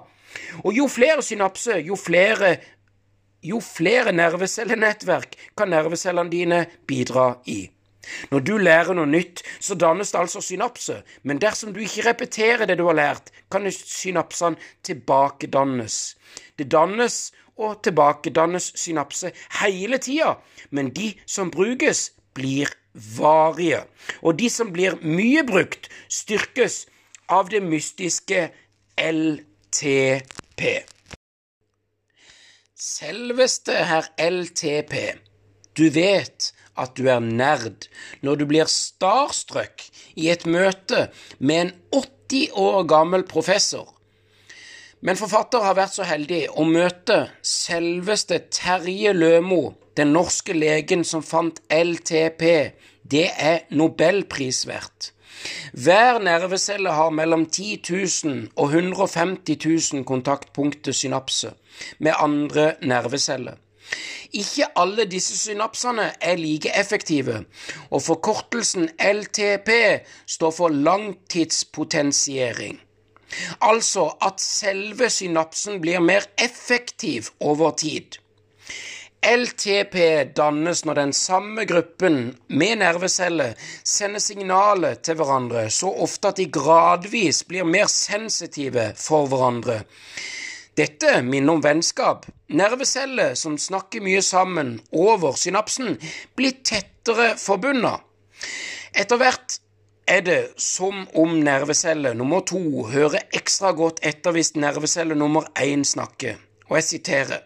[0.64, 2.58] Og jo flere synapser, jo flere
[3.46, 7.68] jo flere nervecellenettverk kan nervecellene dine bidra i.
[8.32, 12.66] Når du lærer noe nytt, så dannes det altså synapse, men dersom du ikke repeterer
[12.70, 16.16] det du har lært, kan synapsene tilbakedannes.
[16.58, 20.36] Det dannes og tilbakedannes synapse hele tida,
[20.72, 23.86] men de som brukes, blir varige.
[24.22, 26.86] Og de som blir mye brukt, styrkes
[27.32, 28.50] av det mystiske
[29.00, 30.62] LTP.
[32.76, 34.94] Selveste herr LTP,
[35.80, 37.88] du vet at du er nerd
[38.24, 39.88] når du blir starstruck
[40.20, 41.08] i et møte
[41.40, 43.95] med en 80 år gammel professor.
[45.06, 51.22] Men forfatter har vært så heldig å møte selveste Terje Lømo, den norske legen som
[51.22, 52.74] fant LTP.
[53.06, 55.14] Det er nobelprisverdt.
[55.78, 59.62] Hver nervecelle har mellom 10 000 og 150
[59.94, 61.54] 000 kontaktpunkter synapse
[62.00, 63.62] med andre nerveceller.
[64.34, 67.46] Ikke alle disse synapsene er like effektive,
[67.94, 69.70] og forkortelsen LTP
[70.26, 72.82] står for langtidspotensiering.
[73.62, 78.20] Altså at selve synapsen blir mer effektiv over tid.
[79.26, 79.96] LTP
[80.38, 86.46] dannes når den samme gruppen med nerveceller sender signaler til hverandre så ofte at de
[86.54, 89.82] gradvis blir mer sensitive for hverandre.
[90.78, 92.28] Dette minner om vennskap.
[92.54, 95.96] Nerveceller som snakker mye sammen over synapsen,
[96.36, 98.04] blir tettere forbundet.
[98.94, 99.58] Etter hvert
[100.08, 105.84] er det som om nervecelle nummer to hører ekstra godt etter hvis nervecelle nummer én
[105.84, 106.38] snakker.
[106.70, 107.44] Og jeg siterer.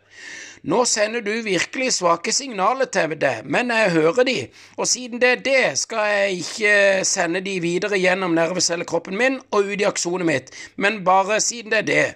[0.64, 5.30] Nå sender du virkelig svake signaler til det, men jeg hører de, og siden det
[5.30, 10.28] er det, skal jeg ikke sende de videre gjennom nervecellekroppen min og ut i aksjonet
[10.28, 12.08] mitt, men bare siden det er det.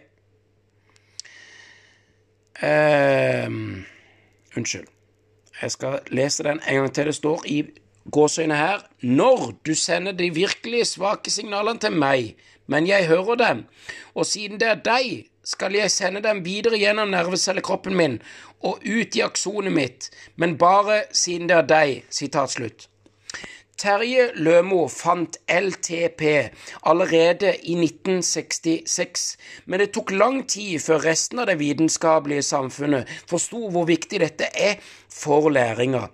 [2.64, 3.48] Uh,
[4.58, 4.88] unnskyld.
[5.62, 7.06] Jeg skal lese den en gang til.
[7.06, 7.64] Det står i
[8.12, 12.36] gåseøyne her Når du sender de virkelig svake signalene til meg,
[12.68, 13.66] men jeg hører dem,
[14.16, 18.22] og siden det er deg, skal jeg sende dem videre gjennom nervecellekroppen min
[18.64, 22.04] og ut i aksonet mitt, men bare siden det er deg.
[22.10, 22.88] Sitat slutt.
[23.84, 26.22] Terje Lømo fant LTP
[26.88, 29.24] allerede i 1966,
[29.66, 34.48] men det tok lang tid før resten av det vitenskapelige samfunnet forsto hvor viktig dette
[34.54, 34.78] er
[35.12, 36.06] for læringa.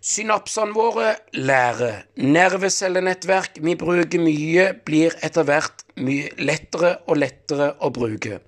[0.00, 2.06] Synapsene våre lærer.
[2.16, 8.40] Nervecellenettverk vi bruker mye, blir etter hvert mye lettere og lettere å bruke.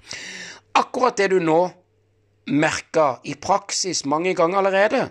[0.80, 1.60] Akkurat det du nå
[2.48, 5.02] merker i praksis mange ganger allerede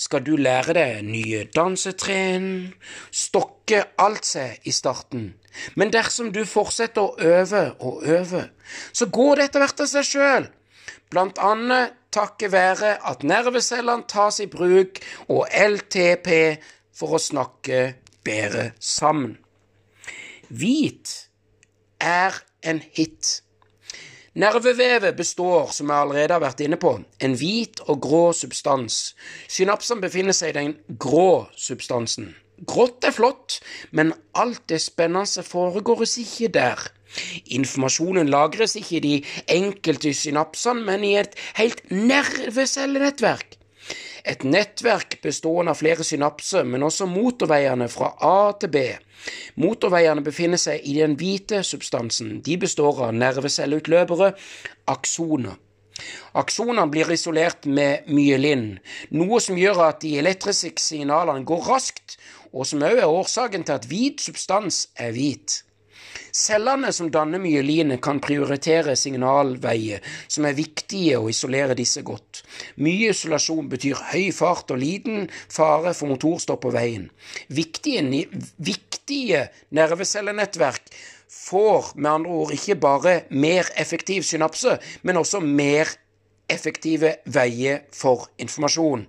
[0.00, 2.74] skal du lære deg nye dansetrinn,
[3.10, 5.32] stokke alt seg i starten.
[5.74, 8.44] Men dersom du fortsetter å øve og øve,
[8.92, 10.48] så går det etter hvert av seg sjøl.
[11.12, 16.28] Blant annet takket være at nervecellene tas i bruk og LTP
[16.94, 17.84] for å snakke
[18.24, 19.38] bedre sammen.
[20.52, 21.14] Hvit
[22.02, 23.40] er en hit.
[24.34, 29.12] Nervevevet består, som jeg allerede har vært inne på, en hvit og grå substans.
[29.48, 32.30] Synapsene befinner seg i den grå substansen.
[32.68, 33.58] Grått er flott,
[33.90, 36.80] men alt det spennende foregår ikke der.
[37.58, 39.16] Informasjonen lagres ikke i de
[39.56, 43.58] enkelte synapsene, men i et helt nervecellenettverk.
[44.24, 48.84] Et nettverk bestående av flere synapser, men også motorveiene fra A til B.
[49.58, 52.36] Motorveiene befinner seg i den hvite substansen.
[52.46, 54.32] De består av nervecelleutløpere,
[54.94, 55.58] aksoner.
[56.38, 58.78] Aksonene blir isolert med myelin,
[59.12, 62.16] noe som gjør at de elektriske signalene går raskt,
[62.52, 65.60] og som også er årsaken til at hvit substans er hvit.
[66.32, 72.42] Cellene som danner myelinet, kan prioritere signalveier som er viktige å isolere disse godt.
[72.80, 77.10] Mye isolasjon betyr høy fart og liten fare for motorstopp på veien.
[77.52, 80.92] Viktige, viktige nervecellenettverk
[81.32, 85.90] får med andre ord ikke bare mer effektiv synapse, men også mer
[86.52, 89.06] effektive veier for informasjon.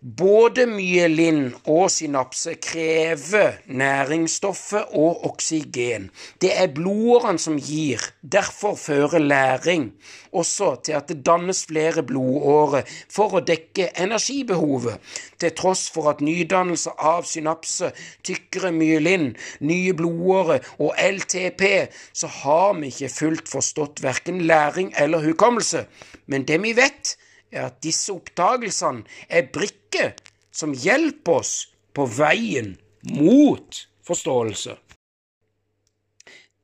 [0.00, 6.06] Både myelin og synapse krever næringsstoffet og oksygen.
[6.40, 8.00] Det er blodårene som gir.
[8.24, 9.90] Derfor fører læring
[10.32, 14.96] også til at det dannes flere blodårer for å dekke energibehovet.
[15.36, 17.92] Til tross for at nydannelse av synapse,
[18.24, 25.28] tykkere myelin, nye blodårer og LTP, så har vi ikke fullt forstått verken læring eller
[25.28, 25.84] hukommelse.
[26.24, 27.18] Men det vi vet,
[27.52, 30.14] er at disse oppdagelsene er brikker
[30.54, 31.54] som hjelper oss
[31.94, 32.74] på veien
[33.10, 34.76] mot forståelse.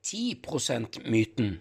[0.07, 1.57] 10 %-myten.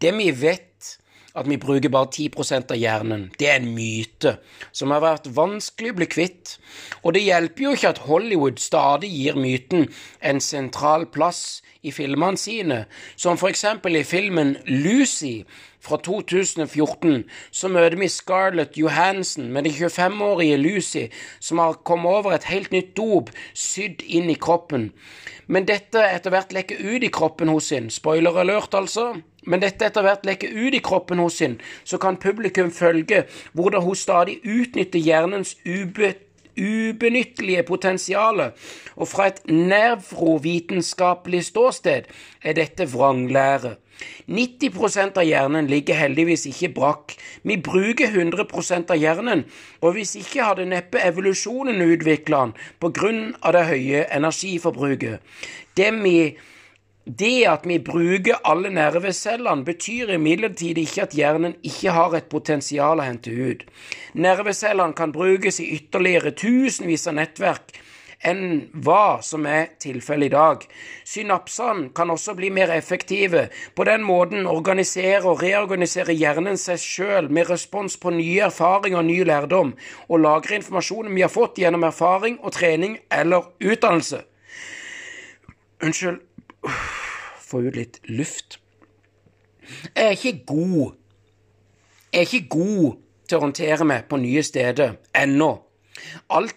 [0.00, 0.98] Det vi vet
[1.34, 3.26] at vi bruker bare 10% av hjernen.
[3.38, 4.36] Det er en myte
[4.70, 6.56] som har vært vanskelig å bli kvitt.
[7.02, 9.88] Og det hjelper jo ikke at Hollywood stadig gir myten
[10.22, 12.84] en sentral plass i filmene sine,
[13.16, 15.42] som for eksempel i filmen Lucy
[15.84, 21.04] fra 2014 så møter vi Scarlett Johansen med den 25-årige Lucy,
[21.40, 24.92] som har kommet over et helt nytt dop sydd inn i kroppen.
[25.46, 27.90] Men dette etter hvert lekker ut i kroppen hos sin.
[27.92, 29.10] Spoiler alert, altså.
[29.46, 33.82] Men dette etter hvert lekker ut i kroppen hos sin, så kan publikum følge hvordan
[33.84, 36.24] hun stadig utnytter hjernens ubet
[36.54, 38.52] ubenyttelige potensialet,
[38.96, 42.02] og fra et nervrovitenskapelig ståsted
[42.42, 43.74] er dette vranglære.
[44.26, 47.14] 90% av hjernen ligger heldigvis ikke brakk.
[47.42, 49.44] Vi bruker 100% av hjernen,
[49.80, 55.22] og hvis ikke hadde neppe evolusjonen utvikla den på grunn av det høye energiforbruket.
[55.76, 56.16] Det vi
[57.04, 63.00] det at vi bruker alle nervecellene, betyr imidlertid ikke at hjernen ikke har et potensial
[63.00, 63.64] å hente ut.
[64.16, 67.76] Nervecellene kan brukes i ytterligere tusenvis av nettverk
[68.24, 70.64] enn hva som er tilfellet i dag.
[71.04, 73.50] Synapsene kan også bli mer effektive.
[73.76, 79.08] På den måten organisere og reorganisere hjernen seg sjøl med respons på nye erfaringer og
[79.10, 79.74] ny lærdom,
[80.08, 84.24] og lagre informasjonen vi har fått gjennom erfaring og trening eller utdannelse.
[85.84, 86.22] Unnskyld
[87.48, 88.58] få ut litt luft.
[89.94, 90.92] Jeg er ikke god
[92.12, 92.96] Jeg er ikke god
[93.28, 95.50] til å håndtere meg på nye steder ennå.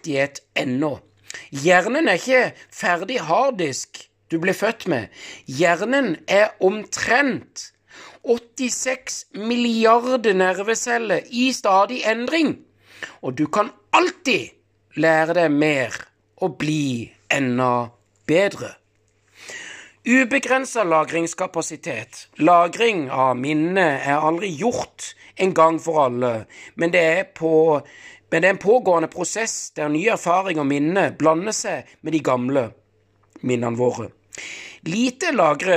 [0.06, 0.98] i et ennå.
[1.50, 5.08] Hjernen er ikke ferdig harddisk du ble født med.
[5.46, 7.72] Hjernen er omtrent
[8.22, 12.58] 86 milliarder nerveceller i stadig endring.
[13.22, 14.54] Og du kan alltid
[14.94, 15.94] lære deg mer
[16.38, 17.90] og bli enda
[18.28, 18.77] bedre.
[20.08, 22.28] Ubegrensa lagringskapasitet.
[22.40, 26.30] Lagring av minnet er aldri gjort en gang for alle,
[26.80, 27.50] men det er på
[28.30, 32.22] men det er en pågående prosess der ny erfaring og minne blander seg med de
[32.24, 32.62] gamle
[33.44, 34.06] minnene våre.
[34.88, 35.76] Lite, lagre,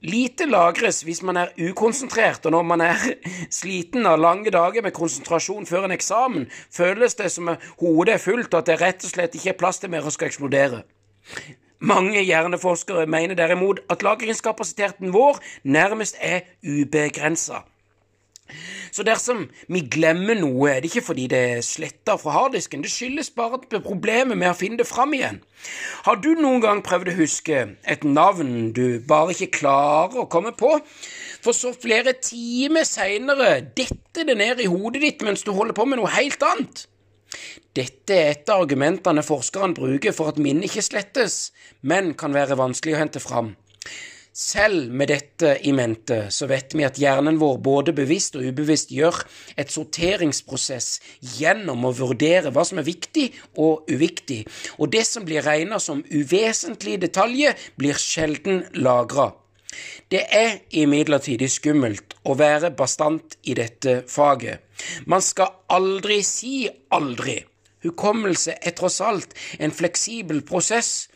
[0.00, 3.04] lite lagres hvis man er ukonsentrert, og når man er
[3.60, 8.48] sliten av lange dager med konsentrasjon før en eksamen, føles det som hodet er fullt,
[8.54, 10.84] og at det rett og slett ikke er plass til mer og skal eksplodere.
[11.86, 17.62] Mange hjerneforskere mener derimot at lagringskapasiteten vår nærmest er ubegrensa.
[18.92, 22.90] Så dersom vi glemmer noe, er det ikke fordi det er sletta fra harddisken, det
[22.90, 25.40] skyldes bare problemet med å finne det fram igjen.
[26.06, 30.54] Har du noen gang prøvd å huske et navn du bare ikke klarer å komme
[30.58, 30.72] på,
[31.44, 35.86] for så flere timer seinere detter det ned i hodet ditt mens du holder på
[35.86, 36.86] med noe helt annet?
[37.76, 41.38] Dette er et av argumentene forskerne bruker for at minnet ikke slettes,
[41.82, 43.54] men kan være vanskelig å hente fram.
[44.36, 48.90] Selv med dette i mente så vet vi at hjernen vår både bevisst og ubevisst
[48.92, 49.22] gjør
[49.56, 50.88] et sorteringsprosess
[51.38, 54.42] gjennom å vurdere hva som er viktig og uviktig,
[54.76, 59.30] og det som blir regna som uvesentlige detaljer, blir sjelden lagra.
[60.06, 64.62] Det er imidlertid skummelt å være bastant i dette faget.
[65.10, 67.40] Man skal aldri si aldri.
[67.82, 71.08] Hukommelse er tross alt en fleksibel prosess.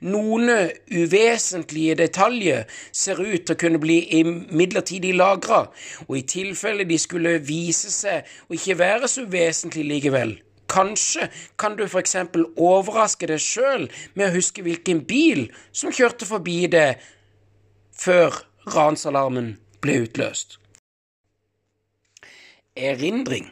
[0.00, 0.48] Noen
[0.88, 5.66] uvesentlige detaljer ser ut til å kunne bli midlertidig lagra,
[6.08, 10.38] og i tilfelle de skulle vise seg å ikke være så uvesentlige likevel,
[10.68, 12.16] Kanskje kan du f.eks.
[12.60, 17.00] overraske deg sjøl med å huske hvilken bil som kjørte forbi deg
[17.98, 18.42] før
[18.74, 20.58] ransalarmen ble utløst.
[22.78, 23.50] Erindring.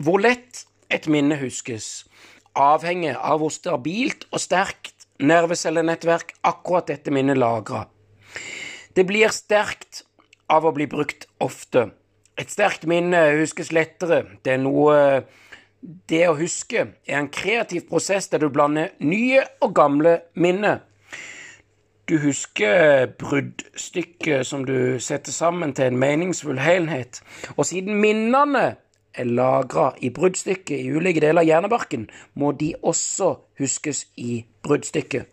[0.00, 2.06] Hvor lett et minne huskes,
[2.56, 7.88] avhenger av hvor stabilt og sterkt nervecellenettverk akkurat dette minnet lagrer.
[8.94, 10.04] Det blir sterkt
[10.50, 11.90] av å bli brukt ofte.
[12.40, 14.24] Et sterkt minne huskes lettere.
[14.42, 15.22] Det er noe
[15.80, 20.82] Det å huske er en kreativ prosess der du blander nye og gamle minner.
[22.10, 27.20] Du husker bruddstykket som du setter sammen til en meningsfull helhet,
[27.54, 28.64] og siden minnene
[29.14, 33.30] er lagra i bruddstykket i ulike deler av hjernebarken, må de også
[33.62, 35.30] huskes i bruddstykket.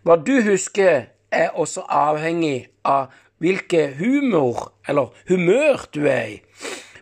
[0.00, 3.12] Hva du husker, er også avhengig av
[3.44, 6.42] hvilke humor, eller humør, du er i.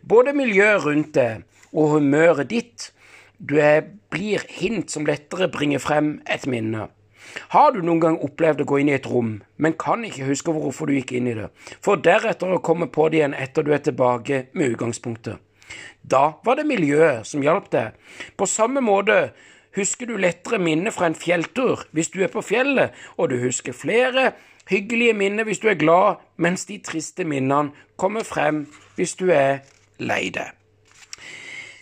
[0.02, 2.90] Både miljøet rundt deg og humøret ditt
[3.38, 6.90] du er, blir hint som lettere bringer frem et minne.
[7.54, 10.54] Har du noen gang opplevd å gå inn i et rom, men kan ikke huske
[10.54, 11.48] hvorfor du gikk inn i det,
[11.84, 15.38] for deretter å komme på det igjen etter du er tilbake med utgangspunktet?
[16.02, 17.96] Da var det miljøet som hjalp deg.
[18.36, 19.30] På samme måte
[19.76, 23.76] husker du lettere minner fra en fjelltur hvis du er på fjellet, og du husker
[23.76, 24.32] flere
[24.70, 28.64] hyggelige minner hvis du er glad, mens de triste minnene kommer frem
[28.96, 29.62] hvis du er
[29.98, 30.59] lei deg.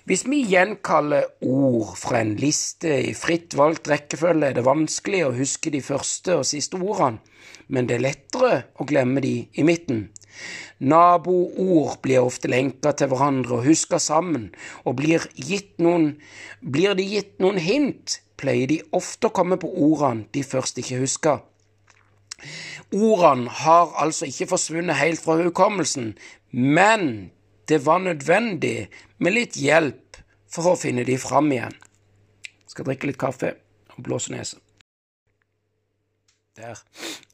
[0.09, 5.35] Hvis vi gjenkaller ord fra en liste i fritt valgt rekkefølge, er det vanskelig å
[5.37, 7.21] huske de første og siste ordene,
[7.69, 10.07] men det er lettere å glemme de i midten.
[10.81, 14.49] Naboord blir ofte lenka til hverandre og huska sammen,
[14.89, 15.27] og blir,
[15.85, 16.15] noen,
[16.65, 21.03] blir de gitt noen hint, pleier de ofte å komme på ordene de først ikke
[21.03, 21.35] huska.
[22.97, 26.15] Ordene har altså ikke forsvunnet helt fra hukommelsen,
[26.49, 27.29] men
[27.69, 28.89] det var nødvendig
[29.19, 31.75] med litt hjelp for å finne de fram igjen.
[32.69, 33.55] Skal drikke litt kaffe
[33.95, 34.61] og blåse nese.
[36.59, 36.81] Der.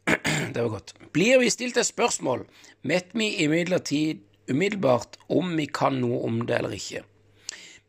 [0.54, 0.94] Det var godt.
[1.16, 2.44] Blir vi stilt et spørsmål,
[2.84, 7.04] vet vi imidlertid umiddelbart om vi kan noe om det eller ikke.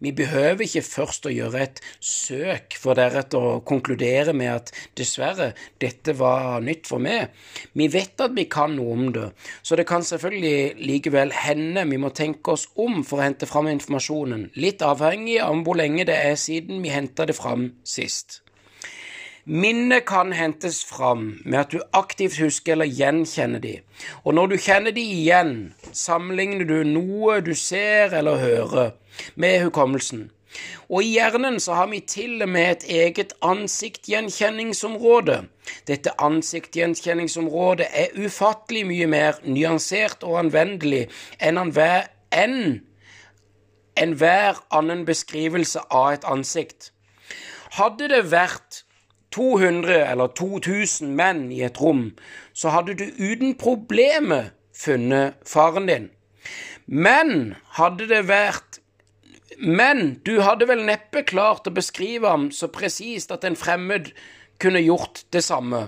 [0.03, 5.53] Vi behøver ikke først å gjøre et søk for deretter å konkludere med at dessverre,
[5.79, 7.31] dette var nytt for meg.
[7.79, 9.29] Vi vet at vi kan noe om det,
[9.63, 13.71] så det kan selvfølgelig likevel hende vi må tenke oss om for å hente fram
[13.71, 18.41] informasjonen, litt avhengig av hvor lenge det er siden vi henta det fram sist.
[19.47, 23.73] Minnet kan hentes fram med at du aktivt husker eller gjenkjenner de,
[24.23, 25.51] og når du kjenner de igjen,
[25.93, 28.95] sammenligner du noe du ser eller hører,
[29.35, 30.31] med hukommelsen.
[30.89, 35.37] Og i hjernen så har vi til og med et eget ansiktgjenkjenningsområde.
[35.85, 41.03] Dette ansiktgjenkjenningsområdet er ufattelig mye mer nyansert og anvendelig
[41.37, 42.81] enn enhver en,
[43.93, 46.89] enhver annen beskrivelse av et ansikt.
[47.77, 48.84] Hadde det vært
[49.35, 52.13] 200 eller 2000 menn i et rom,
[52.53, 56.09] så hadde du uten problemer funnet faren din.
[56.85, 58.81] Men hadde det vært
[59.57, 64.09] Men du hadde vel neppe klart å beskrive ham så presist at en fremmed
[64.59, 65.85] kunne gjort det samme.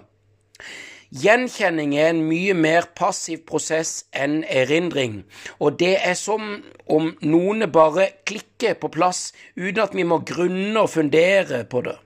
[1.12, 5.22] Gjenkjenning er en mye mer passiv prosess enn erindring,
[5.60, 10.84] og det er som om noen bare klikker på plass uten at vi må grunne
[10.84, 11.98] og fundere på det.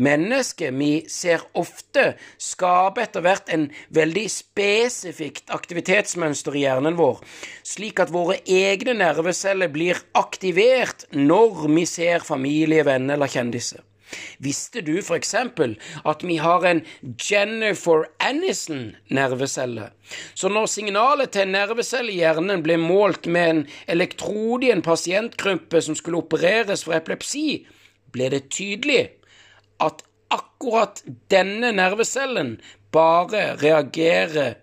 [0.00, 7.20] Mennesket vi ser ofte, skaper etter hvert en veldig spesifikt aktivitetsmønster i hjernen vår,
[7.66, 13.84] slik at våre egne nerveceller blir aktivert når vi ser familie, venner eller kjendiser.
[14.38, 15.76] Visste du for eksempel
[16.08, 19.90] at vi har en Jennifer Aniston-nervecelle?
[20.34, 25.82] Så når signalet til en i hjernen ble målt med en elektrode i en pasientgruppe
[25.82, 27.66] som skulle opereres for epilepsi,
[28.10, 29.19] ble det tydelig
[29.80, 31.02] at akkurat
[31.32, 32.58] denne nervecellen
[32.94, 34.58] bare reagerer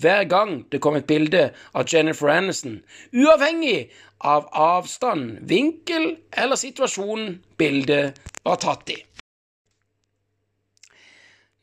[0.00, 1.42] hver gang det kommer et bilde
[1.74, 2.80] av Jennifer Aniston,
[3.12, 3.90] uavhengig
[4.20, 8.98] av avstand, vinkel eller situasjonen bildet var tatt i.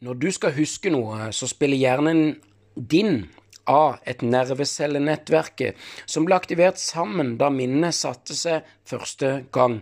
[0.06, 2.36] Når du skal huske noe, så spiller hjernen
[2.76, 3.24] din
[3.68, 5.64] av et nervecellenettverk
[6.06, 9.82] som ble aktivert sammen da minnet satte seg første gang.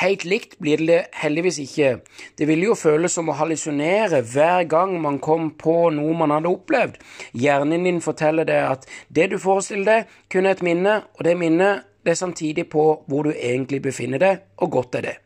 [0.00, 1.90] Helt likt blir det heldigvis ikke.
[2.38, 6.48] Det ville jo føles som å hallusinere hver gang man kom på noe man hadde
[6.48, 6.96] opplevd.
[7.36, 11.34] Hjernen din forteller deg at det du forestiller deg, kun er et minne, og det
[11.36, 15.18] minnet det er samtidig på hvor du egentlig befinner deg, og godt er det.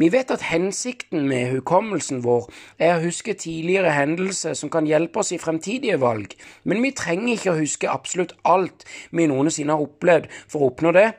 [0.00, 2.48] Vi vet at hensikten med hukommelsen vår
[2.82, 6.32] er å huske tidligere hendelser som kan hjelpe oss i fremtidige valg,
[6.64, 10.94] men vi trenger ikke å huske absolutt alt vi noensinne har opplevd for å oppnå
[10.96, 11.10] det.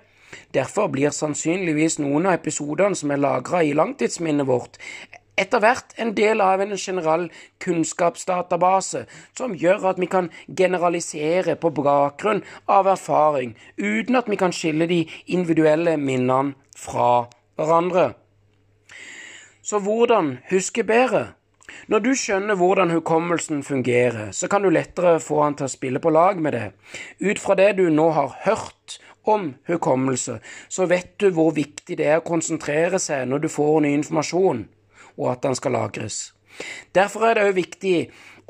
[0.53, 4.79] Derfor blir sannsynligvis noen av episodene som er lagra i langtidsminnet vårt,
[5.38, 7.25] etter hvert en del av en generell
[7.63, 9.05] kunnskapsdatabase
[9.38, 14.88] som gjør at vi kan generalisere på bakgrunn av erfaring, uten at vi kan skille
[14.88, 17.27] de individuelle minnene fra
[17.59, 18.13] hverandre.
[19.65, 21.33] Så hvordan huske bedre?
[21.89, 26.01] Når du skjønner hvordan hukommelsen fungerer, så kan du lettere få han til å spille
[26.01, 26.67] på lag med det.
[27.19, 28.99] Ut fra det du nå har hørt
[29.32, 33.82] om hukommelse, så vet du hvor viktig det er å konsentrere seg når du får
[33.86, 34.65] ny informasjon,
[35.17, 36.34] og at den skal lagres.
[36.95, 37.97] Derfor er det òg viktig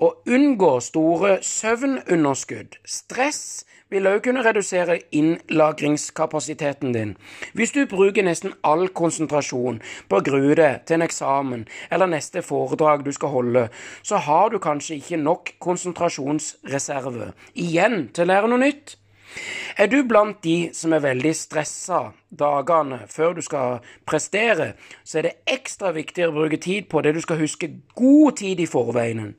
[0.01, 2.77] å unngå store søvnunderskudd.
[2.85, 7.13] Stress vil òg kunne redusere innlagringskapasiteten din.
[7.53, 12.43] Hvis du bruker nesten all konsentrasjon på å grue deg til en eksamen eller neste
[12.45, 13.67] foredrag du skal holde,
[14.03, 18.97] så har du kanskje ikke nok konsentrasjonsreserve igjen til å lære noe nytt.
[19.77, 21.99] Er du blant de som er veldig stressa
[22.31, 24.73] dagene før du skal prestere,
[25.03, 28.61] så er det ekstra viktig å bruke tid på det du skal huske god tid
[28.63, 29.33] i forveien.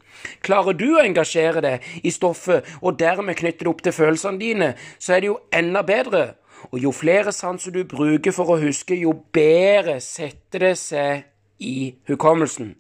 [0.44, 4.72] Klarer du å engasjere deg i stoffet og dermed knytte det opp til følelsene dine,
[4.99, 6.26] så er det jo enda bedre.
[6.72, 11.26] Og jo flere sanser du bruker for å huske, jo bedre setter det seg
[11.62, 12.74] i hukommelsen.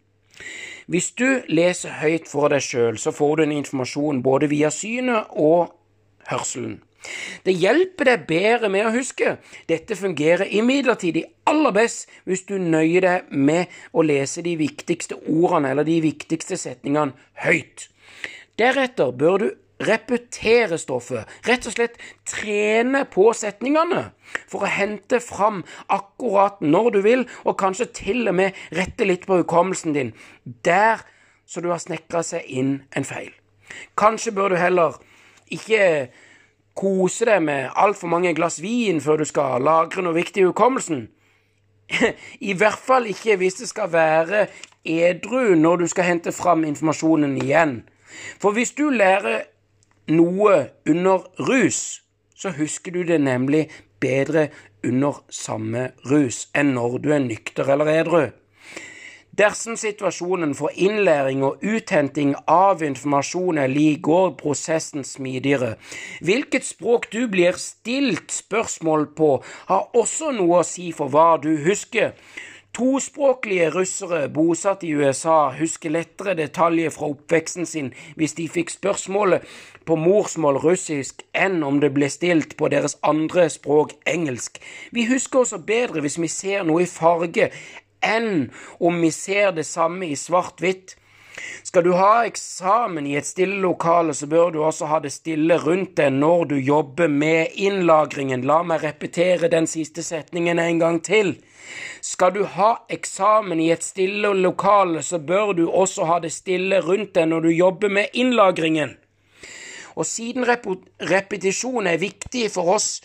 [0.86, 5.32] Hvis du leser høyt for deg sjøl, så får du en informasjon både via synet
[5.34, 5.72] og
[6.30, 6.80] hørselen.
[7.46, 9.36] Det hjelper deg bedre med å huske.
[9.68, 15.74] Dette fungerer imidlertid aller best hvis du nøyer deg med å lese de viktigste ordene
[15.74, 17.88] eller de viktigste setningene høyt.
[18.56, 19.48] Deretter bør du
[19.84, 24.06] repetere stoffet, rett og slett trene på setningene
[24.48, 25.60] for å hente fram
[25.92, 30.14] akkurat når du vil, og kanskje til og med rette litt på hukommelsen din
[30.64, 31.04] der
[31.46, 33.30] så du har snekra seg inn en feil.
[33.98, 34.96] Kanskje bør du heller
[35.52, 36.08] ikke
[36.76, 41.06] kose deg med altfor mange glass vin før du skal lagre noe viktig i hukommelsen.
[42.50, 44.46] I hvert fall ikke hvis det skal være
[44.86, 47.78] edru når du skal hente fram informasjonen igjen.
[48.40, 49.46] For hvis du lærer
[50.12, 50.56] noe
[50.88, 52.02] under rus,
[52.36, 53.66] så husker du det nemlig
[54.00, 54.48] bedre
[54.84, 58.26] under samme rus enn når du er nykter eller edru.
[59.36, 65.74] Dersom situasjonen for innlæring og uthenting av informasjon er lik, går prosessen smidigere.
[66.24, 69.30] Hvilket språk du blir stilt spørsmål på,
[69.68, 72.16] har også noe å si for hva du husker.
[72.76, 79.44] Tospråklige russere bosatt i USA husker lettere detaljer fra oppveksten sin hvis de fikk spørsmålet
[79.88, 84.60] på morsmål russisk enn om det ble stilt på deres andre språk engelsk.
[84.92, 87.48] Vi husker også bedre hvis vi ser noe i farge
[88.04, 90.96] enn om vi ser det samme i svart-hvitt.
[91.62, 95.58] Skal du ha eksamen i et stille lokale, så bør du også ha det stille
[95.60, 98.46] rundt deg når du jobber med innlagringen.
[98.48, 101.34] La meg repetere den siste setningen en gang til.
[102.00, 106.80] Skal du ha eksamen i et stille lokale, så bør du også ha det stille
[106.80, 108.96] rundt deg når du jobber med innlagringen.
[109.96, 113.00] Og siden repetisjon er viktig for oss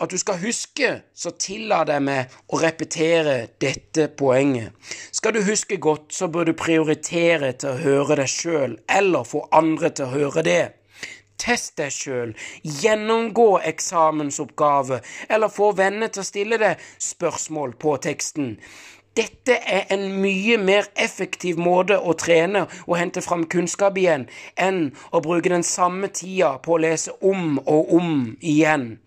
[0.00, 4.72] at du skal huske, så tillater jeg meg å repetere dette poenget.
[5.12, 9.44] Skal du huske godt, så bør du prioritere til å høre deg sjøl, eller få
[9.52, 10.62] andre til å høre det.
[11.40, 12.32] Test deg sjøl,
[12.64, 18.56] gjennomgå eksamensoppgave, eller få venner til å stille deg spørsmål på teksten.
[19.18, 24.92] Dette er en mye mer effektiv måte å trene og hente fram kunnskap igjen, enn
[25.10, 29.00] å bruke den samme tida på å lese om og om igjen.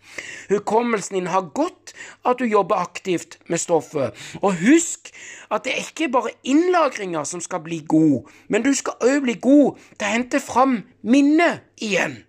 [0.51, 1.95] Hukommelsen din har godt
[2.27, 4.11] at du jobber aktivt med stoffet,
[4.43, 5.13] og husk
[5.47, 9.39] at det er ikke bare innlagringa som skal bli god, men du skal òg bli
[9.39, 12.25] god til å hente fram minnet igjen.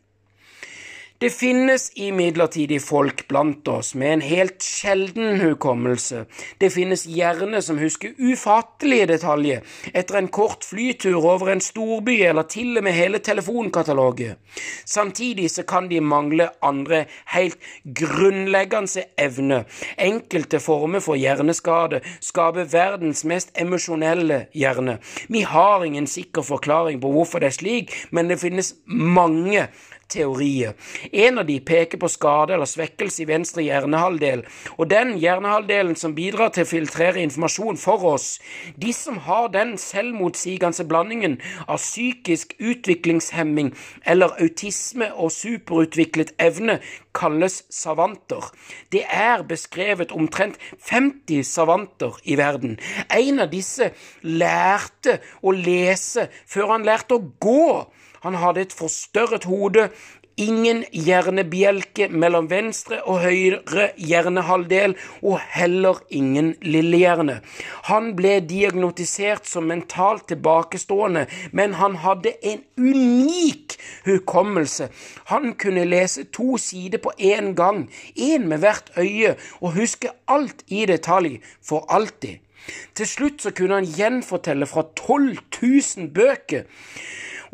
[1.25, 6.27] Det finnes imidlertid folk blant oss med en helt sjelden hukommelse.
[6.61, 9.62] Det finnes hjerne som husker ufattelige detaljer
[9.97, 14.37] etter en kort flytur over en storby eller til og med hele telefonkataloget.
[14.85, 17.57] Samtidig så kan de mangle andre helt
[18.03, 19.64] grunnleggende evner.
[19.97, 24.99] Enkelte former for hjerneskade skaper verdens mest emosjonelle hjerne.
[25.33, 29.70] Vi har ingen sikker forklaring på hvorfor det er slik, men det finnes mange
[30.09, 30.75] teorier.
[31.13, 34.45] En av de peker på skade eller svekkelse i venstre hjernehalvdel,
[34.79, 38.39] og den hjernehalvdelen som bidrar til å filtrere informasjon for oss.
[38.77, 43.73] De som har den selvmotsigende blandingen av psykisk utviklingshemming
[44.05, 46.81] eller autisme og superutviklet evne,
[47.15, 48.51] kalles savanter.
[48.93, 52.79] Det er beskrevet omtrent 50 savanter i verden.
[53.11, 53.93] En av disse
[54.23, 57.85] lærte å lese før han lærte å gå.
[58.25, 59.91] Han hadde et forstørret hode,
[60.41, 67.41] ingen hjernebjelke mellom venstre og høyre hjernehalvdel, og heller ingen lillehjerne.
[67.91, 74.89] Han ble diagnotisert som mentalt tilbakestående, men han hadde en unik hukommelse.
[75.31, 80.64] Han kunne lese to sider på én gang, én med hvert øye, og huske alt
[80.68, 82.41] i detalj, for alltid.
[82.97, 86.64] Til slutt så kunne han gjenfortelle fra 12 000 bøker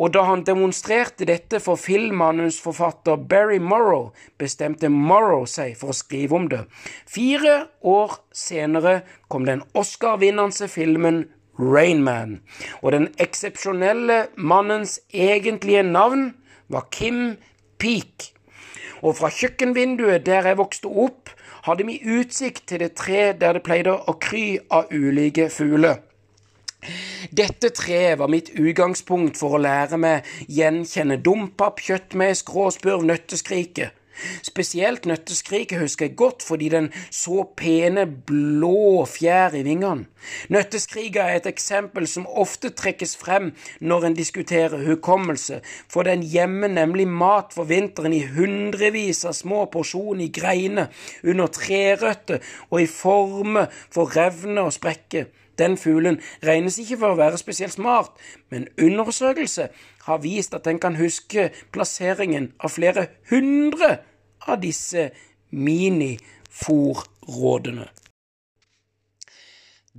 [0.01, 6.39] og da han demonstrerte dette for filmmanusforfatter Barry Morrow, bestemte Morrow seg for å skrive
[6.39, 6.63] om det.
[7.05, 11.27] Fire år senere kom den Oscar-vinnende filmen
[11.61, 12.39] Rainman,
[12.81, 16.31] og den eksepsjonelle mannens egentlige navn
[16.73, 17.37] var Kim
[17.77, 18.31] Peak.
[19.05, 21.29] Og fra kjøkkenvinduet der jeg vokste opp,
[21.69, 26.01] hadde vi utsikt til det tre der det pleide å kry av ulike fugler.
[27.31, 33.91] Dette treet var mitt utgangspunkt for å lære meg gjenkjenne dompap, kjøttmeis, gråspurv, nøtteskrike.
[34.45, 40.09] Spesielt nøtteskriket husker jeg godt fordi den så pene blå fjær i vingene.
[40.53, 43.51] Nøtteskriket er et eksempel som ofte trekkes frem
[43.81, 49.61] når en diskuterer hukommelse, for den gjemmer nemlig mat for vinteren i hundrevis av små
[49.73, 50.87] porsjoner i greiner,
[51.25, 52.39] under trerøtter
[52.71, 55.25] og i former for revner og sprekker.
[55.61, 58.11] Den fuglen regnes ikke for å være spesielt smart,
[58.49, 59.65] men undersøkelse
[60.07, 63.99] har vist at den kan huske plasseringen av flere hundre
[64.49, 65.11] av disse
[65.51, 67.89] mini-fòrrådene.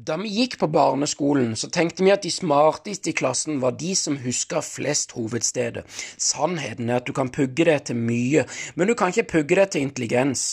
[0.01, 3.91] Da vi gikk på barneskolen, så tenkte vi at de smarteste i klassen var de
[3.93, 5.83] som huska flest hovedsteder.
[6.17, 9.69] Sannheten er at du kan pugge deg til mye, men du kan ikke pugge deg
[9.75, 10.45] til intelligens.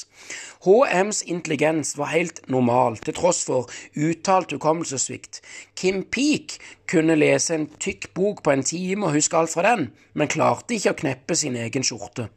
[0.67, 5.41] HMs intelligens var helt normal, til tross for uttalt hukommelsessvikt.
[5.81, 6.59] Kim Peek
[6.91, 10.77] kunne lese en tykk bok på en time og huske alt fra den, men klarte
[10.77, 12.29] ikke å kneppe sin egen skjorte.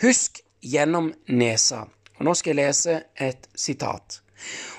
[0.00, 1.84] Husk gjennom nesa.
[2.16, 4.22] Og nå skal jeg lese et sitat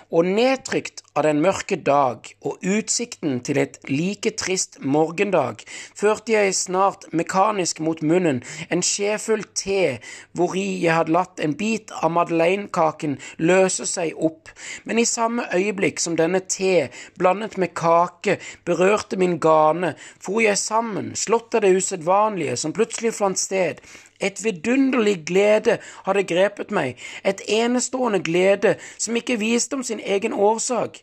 [0.10, 5.62] og nedtrykt av den mørke dag og utsikten til et like trist morgendag,
[5.97, 9.99] førte jeg snart mekanisk mot munnen en skjefull te
[10.38, 14.49] hvori jeg hadde latt en bit av madeleinekaken løse seg opp,
[14.84, 16.89] men i samme øyeblikk som denne te,
[17.20, 23.14] blandet med kake, berørte min gane, for jeg sammen, slått av det usedvanlige som plutselig
[23.18, 23.84] fant sted,
[24.20, 30.34] et vidunderlig glede hadde grepet meg, et enestående glede som ikke viste om sin egen
[30.34, 31.01] årsak.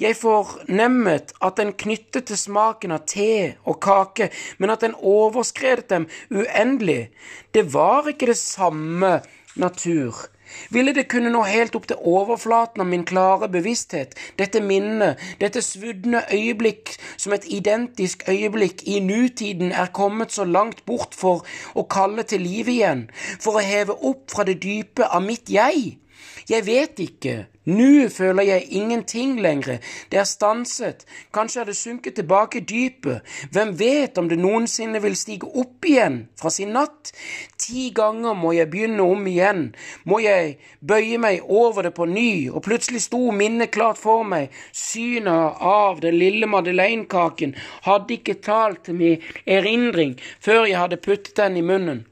[0.00, 5.90] Jeg fornemmet at den knyttet til smaken av te og kake, men at den overskredet
[5.90, 7.10] dem uendelig.
[7.52, 9.20] Det var ikke det samme
[9.56, 10.26] natur.
[10.70, 15.62] Ville det kunne nå helt opp til overflaten av min klare bevissthet, dette minnet, dette
[15.64, 21.44] svudne øyeblikk som et identisk øyeblikk i nutiden er kommet så langt bort for
[21.74, 23.06] å kalle til liv igjen,
[23.40, 25.96] for å heve opp fra det dype av mitt jeg?
[26.46, 27.32] Jeg vet ikke,
[27.66, 29.80] nå føler jeg ingenting lenger,
[30.12, 31.02] det er stanset,
[31.34, 35.88] kanskje er det sunket tilbake i dypet, hvem vet om det noensinne vil stige opp
[35.90, 37.10] igjen fra sin natt?
[37.58, 39.66] Ti ganger må jeg begynne om igjen,
[40.06, 40.54] må jeg
[40.86, 45.98] bøye meg over det på ny, og plutselig sto minnet klart for meg, synet av
[46.06, 47.58] den lille madeleinekaken
[47.90, 52.06] hadde ikke talt til min erindring før jeg hadde puttet den i munnen.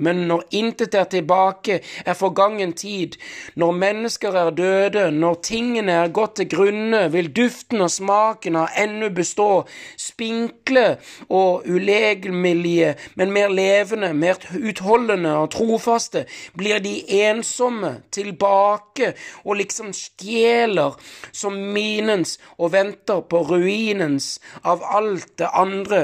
[0.00, 3.18] Men når intet er tilbake, er forgangen tid,
[3.60, 8.80] når mennesker er døde, når tingene er gått til grunne, vil duften og smaken av
[8.80, 9.66] ennå bestå,
[10.00, 10.86] spinkle
[11.28, 16.24] og ulegemlige, men mer levende, mer utholdende og trofaste,
[16.56, 19.12] blir de ensomme tilbake
[19.44, 20.96] og liksom stjeler
[21.32, 24.38] som minens og venter på ruinens.
[24.64, 26.02] Av alt det andre,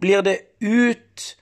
[0.00, 1.36] blir det ut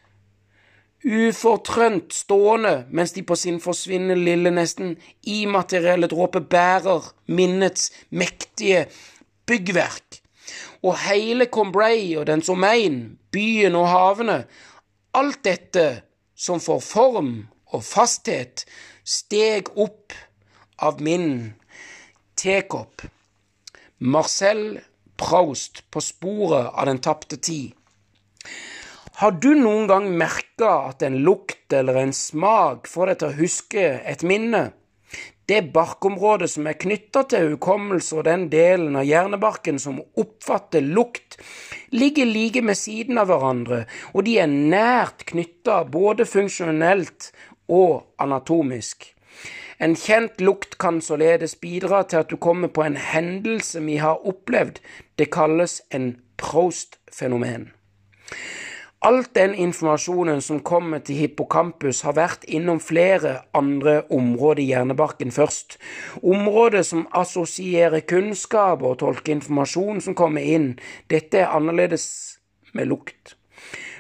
[1.05, 8.87] ufortrønt stående mens de på sin forsvinnende lille, nesten immaterielle dråpe bærer minnets mektige
[9.47, 10.21] byggverk.
[10.85, 14.45] Og hele Combray og dens omegn, byen og havene,
[15.15, 15.87] alt dette
[16.37, 17.35] som får form
[17.73, 18.65] og fasthet,
[19.05, 20.13] steg opp
[20.83, 21.55] av min
[22.37, 23.05] tekopp.
[23.99, 24.81] Marcel
[25.17, 27.73] Proust på sporet av den tapte tid.
[29.15, 33.37] Har du noen gang merka at en lukt eller en smak får deg til å
[33.39, 34.63] huske et minne?
[35.47, 41.37] Det barkområdet som er knytta til hukommelse og den delen av hjernebarken som oppfatter lukt,
[41.95, 43.85] ligger like med siden av hverandre,
[44.19, 47.31] og de er nært knytta både funksjonelt
[47.71, 49.13] og anatomisk.
[49.79, 54.27] En kjent lukt kan således bidra til at du kommer på en hendelse vi har
[54.27, 54.83] opplevd.
[55.15, 57.71] Det kalles en Proust-fenomen.
[59.05, 65.35] Alt den informasjonen som kommer til hippocampus, har vært innom flere andre områder i hjernebarken
[65.35, 65.77] først.
[66.25, 70.71] Områder som assosierer kunnskap og tolker informasjon som kommer inn.
[71.13, 72.07] Dette er annerledes
[72.73, 73.35] med lukt.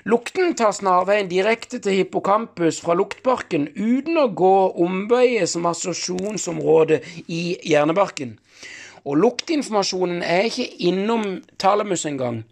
[0.08, 4.56] Lukten tar snarveien direkte til hippocampus fra luktbarken uten å gå
[4.88, 8.38] omveier som assosiasjonsområde i hjernebarken.
[9.04, 12.46] Og luktinformasjonen er ikke innom talamus engang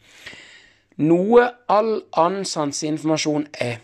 [1.03, 3.81] noe all annen sanseinformasjon er.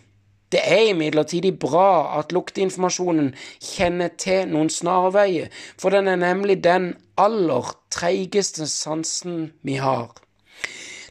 [0.52, 6.94] Det er imidlertid bra at lukteinformasjonen kjenner til noen snarveier, for den er nemlig den
[7.20, 10.14] aller treigeste sansen vi har.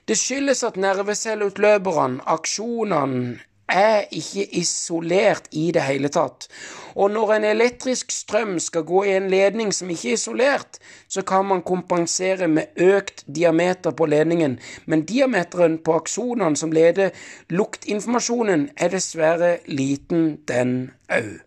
[0.08, 3.38] Det skyldes at nervecelleutløperne, aksjonene,
[3.70, 6.48] er ikke isolert i det hele tatt.
[6.96, 11.22] Og når en elektrisk strøm skal gå i en ledning som ikke er isolert, så
[11.22, 17.14] kan man kompensere med økt diameter på ledningen, men diameteren på aksonene som leder
[17.50, 21.38] luktinformasjonen, er dessverre liten, den òg.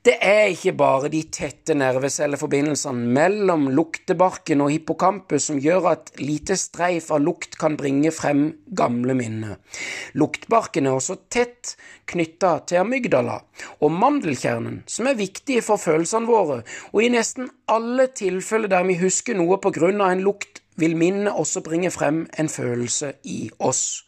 [0.00, 6.56] Det er ikke bare de tette nervecelleforbindelsene mellom luktebarken og hippocampus som gjør at lite
[6.56, 9.58] streif av lukt kan bringe frem gamle minner.
[10.16, 11.74] Luktbarken er også tett
[12.08, 13.42] knytta til amygdala
[13.84, 16.62] og mandelkjernen, som er viktige for følelsene våre,
[16.96, 20.96] og i nesten alle tilfeller der vi husker noe på grunn av en lukt, vil
[20.96, 24.04] minnet også bringe frem en følelse i oss.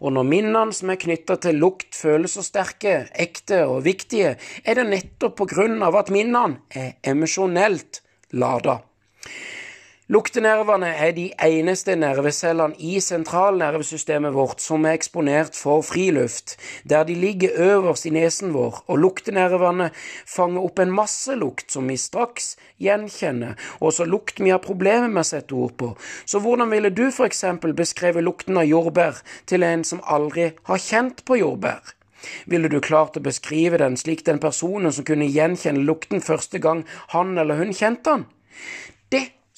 [0.00, 4.78] Og når minnene som er knytta til lukt føles så sterke, ekte og viktige, er
[4.78, 8.80] det nettopp på grunn av at minnene er emosjonelt lada.
[10.12, 17.14] Luktenervene er de eneste nervecellene i sentralnervesystemet vårt som er eksponert for friluft, der de
[17.16, 19.86] ligger øverst i nesen vår, og luktenervene
[20.28, 22.50] fanger opp en masse lukt som vi straks
[22.82, 25.90] gjenkjenner, og så lukt vi har problemer med å sette ord på.
[26.28, 30.86] Så hvordan ville du for eksempel beskrevet lukten av jordbær til en som aldri har
[30.90, 31.96] kjent på jordbær?
[32.44, 36.84] Ville du klart å beskrive den slik den personen som kunne gjenkjenne lukten første gang
[37.16, 38.28] han eller hun kjente den?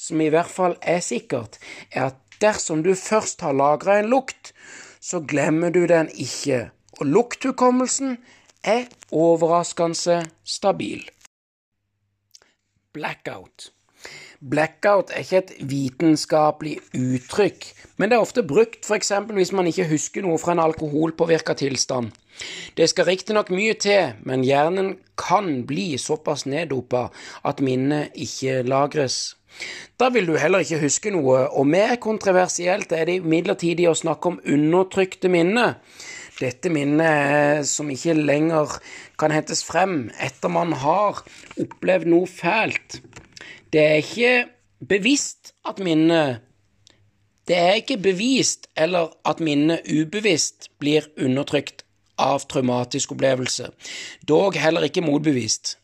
[0.05, 1.57] Som i hvert fall er sikkert,
[1.93, 4.53] er at dersom du først har lagra en lukt,
[5.01, 6.67] så glemmer du den ikke,
[7.01, 8.19] og lukthukommelsen
[8.65, 11.07] er overraskende stabil.
[12.93, 13.71] Blackout.
[14.51, 17.65] Blackout er ikke et vitenskapelig uttrykk,
[17.97, 19.13] men det er ofte brukt f.eks.
[19.33, 22.13] hvis man ikke husker noe fra en alkoholpåvirka tilstand.
[22.77, 27.07] Det skal riktignok mye til, men hjernen kan bli såpass neddopa
[27.45, 29.39] at minnet ikke lagres.
[30.01, 34.33] Da vil du heller ikke huske noe, og mer kontroversielt er det imidlertid å snakke
[34.33, 35.77] om undertrykte minner.
[36.41, 38.73] Dette minnet som ikke lenger
[39.21, 41.23] kan hentes frem etter man har
[41.63, 42.99] opplevd noe fælt.
[43.71, 44.35] Det er ikke
[44.85, 46.43] bevisst at minnet
[47.47, 51.83] Det er ikke bevist eller at minnet ubevisst blir undertrykt
[52.17, 53.69] av traumatisk opplevelse,
[54.25, 55.75] dog heller ikke motbevist.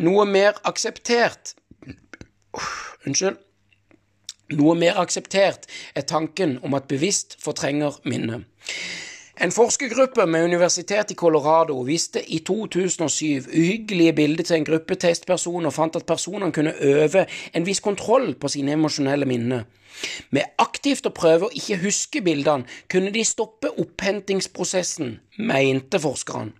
[0.00, 1.52] Noe mer akseptert
[3.06, 3.40] Unnskyld.
[4.54, 5.64] Noe mer akseptert
[5.96, 8.44] er tanken om at bevisst fortrenger minnet.
[9.40, 15.66] En forskergruppe med Universitetet i Colorado viste i 2007 uhyggelige bilder til en gruppe testpersoner
[15.66, 17.24] og fant at personene kunne øve
[17.54, 19.64] en viss kontroll på sine emosjonelle minner.
[20.30, 26.54] Med aktivt å prøve å ikke huske bildene kunne de stoppe opphentingsprosessen, mente forskerne.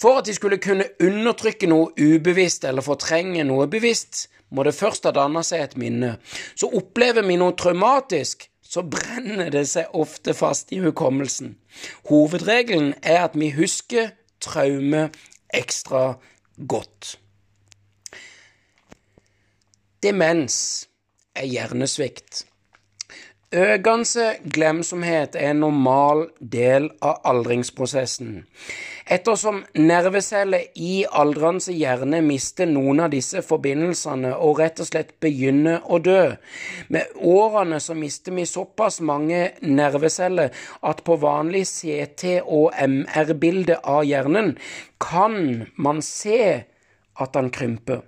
[0.00, 5.06] For at de skulle kunne undertrykke noe ubevisst eller fortrenge noe bevisst, må det først
[5.06, 6.14] ha danna seg et minne.
[6.58, 11.56] Så opplever vi noe traumatisk, så brenner det seg ofte fast i hukommelsen.
[12.10, 15.08] Hovedregelen er at vi husker traume
[15.54, 16.14] ekstra
[16.70, 17.16] godt.
[20.00, 20.88] Demens
[21.36, 22.46] er hjernesvikt.
[23.50, 28.44] Økende glemsomhet er en normal del av aldringsprosessen.
[29.10, 35.80] Ettersom nerveceller i aldrende hjerne mister noen av disse forbindelsene og rett og slett begynner
[35.90, 36.36] å dø.
[36.94, 40.54] Med årene så mister vi såpass mange nerveceller
[40.86, 44.54] at på vanlig CT- og MR-bilde av hjernen
[45.02, 46.38] kan man se
[47.18, 48.04] at den krymper.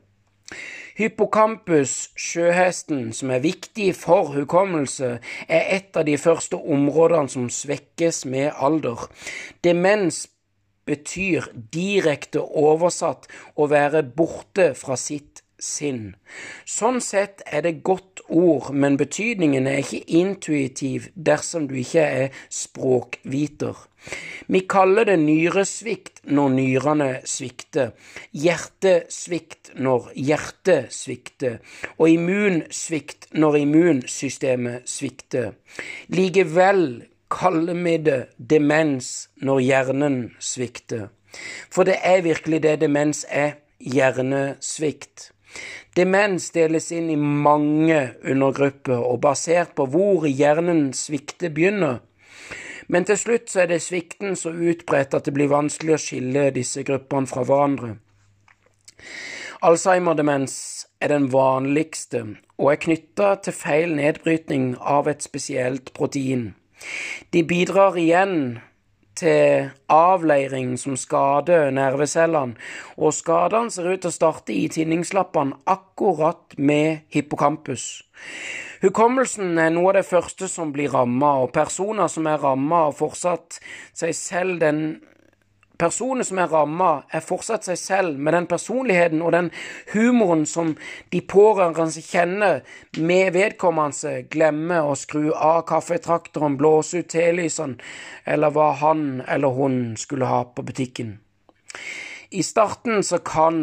[0.93, 5.17] Hippocampus, sjøhesten, som er viktig for hukommelse,
[5.49, 9.09] er et av de første områdene som svekkes med alder.
[9.65, 10.27] Demens
[10.89, 16.17] betyr direkte oversatt å være borte fra sitt sinn.
[16.67, 22.43] Sånn sett er det godt ord, men betydningen er ikke intuitiv dersom du ikke er
[22.51, 23.79] språkviter.
[24.51, 27.93] Vi kaller det nyresvikt når nyrene svikter,
[28.35, 31.61] hjertesvikt når hjertet svikter,
[31.95, 35.55] og immunsvikt når immunsystemet svikter.
[36.11, 36.85] Likevel
[37.33, 41.09] kaller vi det demens når hjernen svikter.
[41.73, 45.31] For det er virkelig det demens er hjernesvikt.
[45.97, 52.01] Demens deles inn i mange undergrupper, og basert på hvor hjernen svikter begynner,
[52.89, 56.49] men til slutt så er det svikten så utbredt at det blir vanskelig å skille
[56.57, 57.95] disse gruppene fra hverandre.
[59.63, 60.57] Alzheimer-demens
[61.01, 62.25] er den vanligste
[62.59, 66.51] og er knytta til feil nedbrytning av et spesielt protein.
[67.33, 68.61] De bidrar igjen
[69.19, 72.57] til avleiring som skader nervecellene,
[72.97, 78.03] og skadene ser ut til å starte i tinningslappene akkurat med hippocampus.
[78.83, 82.97] Hukommelsen er noe av det første som blir ramma, og personer som er ramma, har
[82.99, 83.61] fortsatt
[83.95, 84.83] seg selv den
[85.83, 89.49] Personer som er ramma, er fortsatt seg selv med den personligheten og den
[89.91, 90.77] humoren som
[91.11, 92.61] de pårørende kjenner,
[93.03, 97.81] med vedkommende glemmer å skru av kaffetraktoren, blåse ut telysene,
[98.23, 101.17] eller hva han eller hun skulle ha på butikken.
[102.31, 103.59] I starten så kan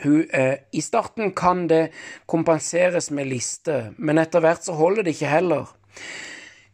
[0.00, 1.90] eh, I starten kan det
[2.26, 5.68] kompenseres med liste, men etter hvert så holder det ikke heller.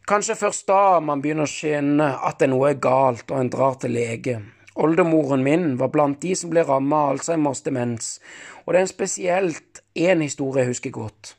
[0.03, 3.51] Kanskje først da man begynner å skjønne at det er noe er galt, og en
[3.53, 4.33] drar til lege.
[4.75, 8.17] Oldemoren min var blant de som ble rammet av Alzheimers demens,
[8.65, 11.37] og det er en spesielt én historie jeg husker godt.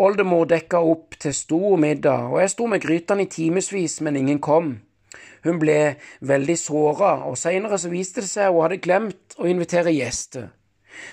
[0.00, 4.40] Oldemor dekka opp til stor middag, og jeg sto med grytene i timevis, men ingen
[4.40, 4.72] kom.
[5.44, 9.92] Hun ble veldig såra, og seinere så viste det seg hun hadde glemt å invitere
[9.92, 10.48] gjester.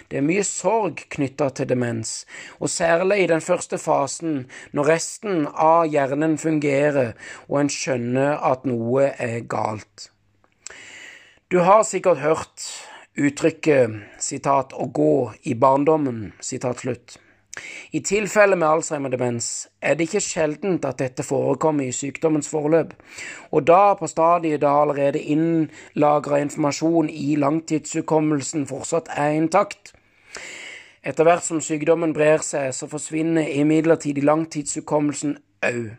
[0.09, 2.25] Det er mye sorg knytta til demens,
[2.59, 7.13] og særlig i den første fasen, når resten av hjernen fungerer
[7.47, 10.11] og en skjønner at noe er galt.
[11.49, 12.67] Du har sikkert hørt
[13.17, 13.89] uttrykket
[14.73, 16.32] 'å gå i barndommen'.
[16.39, 17.17] sitat slutt.
[17.91, 22.93] I tilfelle med Alzheimer-demens er det ikke sjeldent at dette forekommer i sykdommens forløp,
[23.51, 29.93] og da på stadiet da allerede innlagra informasjon i langtidshukommelsen fortsatt er intakt.
[31.03, 35.95] Etter hvert som sykdommen brer seg, så forsvinner imidlertid langtidshukommelsen òg.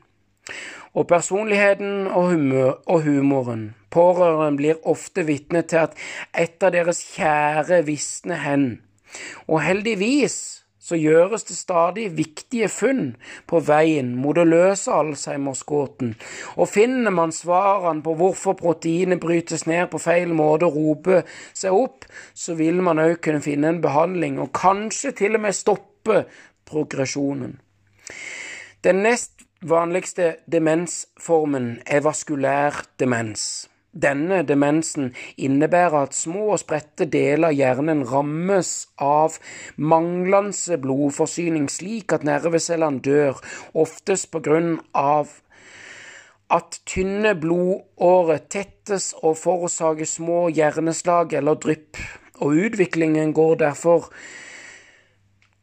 [0.95, 3.75] Og personligheten og, humor, og humoren.
[3.91, 5.95] Pårørende blir ofte vitne til at
[6.39, 8.67] et av deres kjære visner hen.
[9.47, 13.15] Og heldigvis så gjøres det stadig viktige funn
[13.51, 16.15] på veien mot å løse Alzheimers-gåten,
[16.57, 21.77] og finner man svarene på hvorfor proteinet brytes ned på feil måte og roper seg
[21.77, 26.25] opp, så vil man òg kunne finne en behandling, og kanskje til og med stoppe
[26.71, 27.59] progresjonen.
[28.85, 33.70] Den nest vanligste demensformen er vaskulær demens.
[33.91, 38.71] Denne demensen innebærer at små og spredte deler av hjernen rammes
[39.03, 39.41] av
[39.77, 43.41] manglende blodforsyning, slik at nervecellene dør,
[43.75, 45.41] oftest på grunn av
[46.55, 51.99] at tynne blodårer tettes og forårsaker små hjerneslag eller drypp,
[52.39, 54.07] og utviklingen går derfor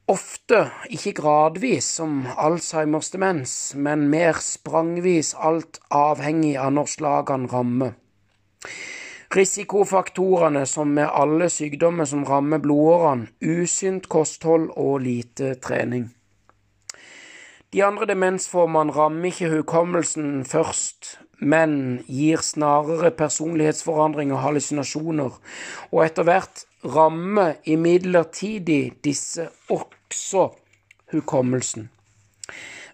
[0.07, 7.95] ofte, ikke gradvis, som Alzheimers demens, men mer sprangvis, alt avhengig av når slagene rammer.
[9.35, 16.07] Risikofaktorene som med alle sykdommer som rammer blodårene, usynt kosthold og lite trening.
[17.75, 25.35] De andre demensformene rammer ikke hukommelsen først, men gir snarere personlighetsforandring og hallusinasjoner,
[25.91, 28.71] og etter hvert rammer imidlertid
[29.03, 30.47] disse også
[31.11, 31.89] hukommelsen.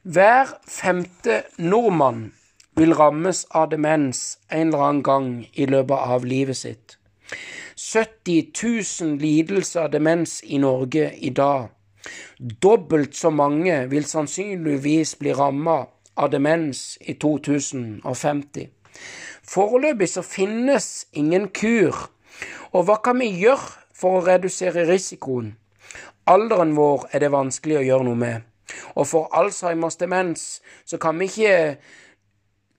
[0.04, 2.32] Hver femte nordmann
[2.76, 6.98] vil rammes av demens en eller annen gang i løpet av livet sitt.
[7.78, 8.52] 70
[9.02, 11.70] 000 lidelser av demens i Norge i dag.
[12.38, 18.70] Dobbelt så mange vil sannsynligvis bli rammet av demens i 2050.
[19.44, 21.96] Foreløpig så finnes ingen kur,
[22.72, 25.54] og hva kan vi gjøre for å redusere risikoen?
[26.30, 28.46] Alderen vår er det vanskelig å gjøre noe med,
[28.96, 31.58] og for Alzheimers demens så kan vi ikke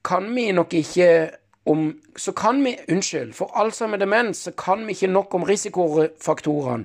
[0.04, 1.30] kan vi nok ikke
[1.66, 3.32] om Så kan vi Unnskyld.
[3.34, 6.84] For Alzheimer demens så kan vi ikke nok om risikofaktorene.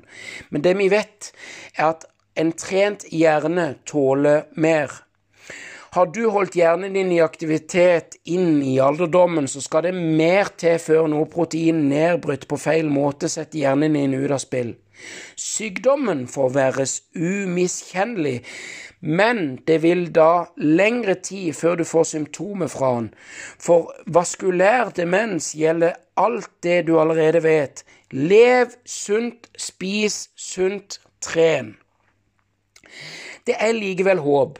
[0.49, 1.33] Men det vi vet,
[1.75, 2.05] er at
[2.39, 4.89] en trent hjerne tåler mer.
[5.91, 10.77] Har du holdt hjernen din i aktivitet inn i alderdommen, så skal det mer til
[10.79, 14.75] før noe protein nedbrutt på feil måte setter hjernen din ut av spill.
[15.39, 18.43] Sykdommen forverres umiskjennelig
[18.99, 23.11] men det vil da lengre tid før du får symptomer fra den.
[23.59, 27.83] For vaskulær demens gjelder alt det du allerede vet.
[28.11, 31.77] Lev sunt, spis sunt, tren.
[33.47, 34.59] Det er likevel håp.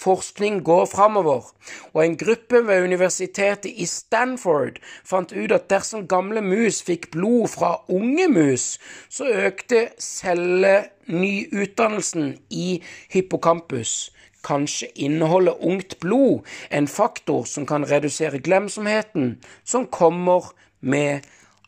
[0.00, 1.52] Forskning går framover,
[1.92, 7.48] og en gruppe ved universitetet i Stanford fant ut at dersom gamle mus fikk blod
[7.52, 8.78] fra unge mus,
[9.12, 12.82] så økte cellenyutdannelsen i
[13.12, 14.08] hippocampus.
[14.40, 21.20] Kanskje inneholder ungt blod en faktor som kan redusere glemsomheten som kommer med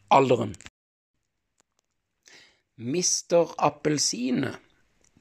[0.09, 0.57] alderen.
[2.81, 4.57] Mister appelsinet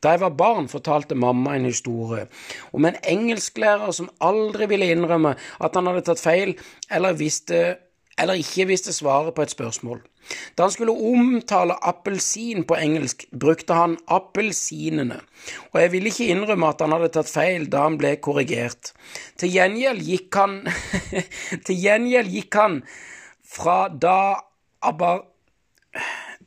[0.01, 2.27] da jeg var barn, fortalte mamma en historie
[2.73, 6.55] om en engelsklærer som aldri ville innrømme at han hadde tatt feil
[6.89, 7.61] eller, visste,
[8.17, 10.01] eller ikke visste svaret på et spørsmål.
[10.55, 15.17] Da han skulle omtale appelsin på engelsk, brukte han appelsinene,
[15.71, 18.93] og jeg ville ikke innrømme at han hadde tatt feil da han ble korrigert.
[19.41, 20.61] Til gjengjeld gikk han
[21.65, 22.79] Til gjengjeld gikk han
[23.51, 24.19] fra da
[24.81, 25.25] aber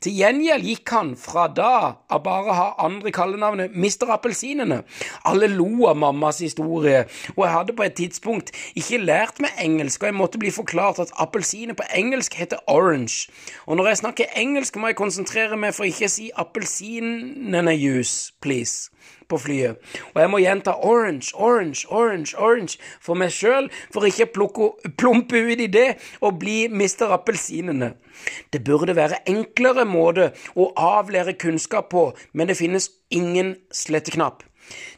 [0.05, 1.69] Til gjengjeld gikk han fra da
[2.13, 4.83] av bare å ha andre kallenavnet Mister Appelsinene.
[5.25, 10.03] Alle lo av mammas historie, og jeg hadde på et tidspunkt ikke lært meg engelsk,
[10.03, 13.31] og jeg måtte bli forklart at appelsiner på engelsk heter orange.
[13.65, 18.29] Og når jeg snakker engelsk, må jeg konsentrere meg for ikke å si appelsinene juice,
[18.45, 18.93] please
[19.29, 19.81] på flyet.
[20.13, 25.39] Og jeg må gjenta orange, orange, orange, orange for meg sjøl, for ikke å plumpe
[25.39, 25.87] ut i det
[26.21, 27.93] og bli mister appelsinene.
[28.53, 34.43] Det burde være enklere måte å avlære kunnskap på, men det finnes ingen sletteknapp.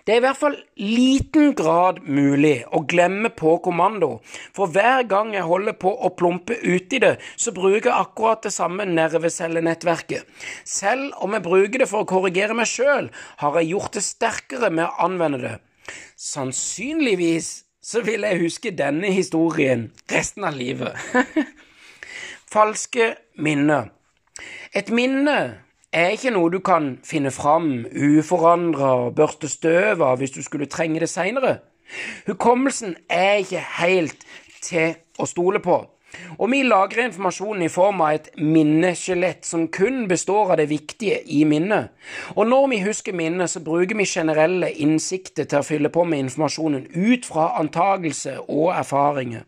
[0.07, 4.21] Det er i hvert fall liten grad mulig å glemme på kommando,
[4.55, 8.53] for hver gang jeg holder på å plumpe uti det, så bruker jeg akkurat det
[8.55, 10.23] samme nervecellenettverket.
[10.63, 13.11] Selv om jeg bruker det for å korrigere meg sjøl,
[13.43, 15.55] har jeg gjort det sterkere med å anvende det.
[16.15, 17.51] Sannsynligvis
[17.83, 20.95] så vil jeg huske denne historien resten av livet.
[22.53, 23.91] Falske minner.
[24.75, 25.66] Et minne
[25.97, 30.69] er ikke noe du kan finne fram uforandra og børste støv av hvis du skulle
[30.69, 31.57] trenge det seinere.
[32.27, 34.25] Hukommelsen er ikke helt
[34.61, 35.79] til å stole på.
[36.37, 41.19] Og vi lagrer informasjonen i form av et minneskjelett som kun består av det viktige
[41.25, 41.93] i minnet.
[42.35, 46.25] Og når vi husker minnet, så bruker vi generelle innsikter til å fylle på med
[46.25, 49.45] informasjonen ut fra antagelse og erfaringer.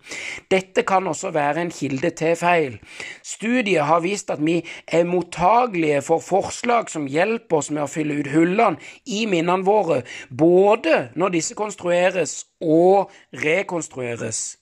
[0.52, 2.80] Dette kan også være en kilde til feil.
[3.24, 8.20] Studier har vist at vi er mottagelige for forslag som hjelper oss med å fylle
[8.20, 13.12] ut hullene i minnene våre, både når disse konstrueres og
[13.44, 14.59] rekonstrueres.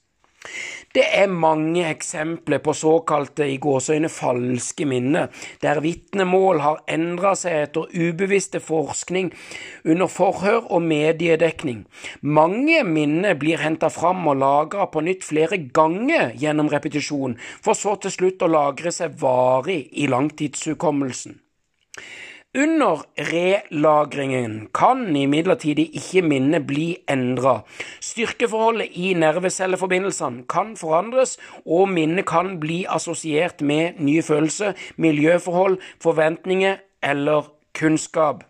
[0.96, 5.28] Det er mange eksempler på såkalte i gåseøyne falske minner,
[5.62, 9.28] der vitnemål har endra seg etter ubevisste forskning
[9.84, 11.84] under forhør og mediedekning.
[12.22, 17.98] Mange minner blir henta fram og lagra på nytt flere ganger gjennom repetisjon, for så
[18.00, 21.36] til slutt å lagre seg varig i langtidshukommelsen.
[22.56, 27.58] Under relagringen kan imidlertid ikke minnet bli endra.
[28.00, 31.36] Styrkeforholdet i nervecelleforbindelsene kan forandres,
[31.66, 38.46] og minnet kan bli assosiert med nye følelser, miljøforhold, forventninger eller kunnskap.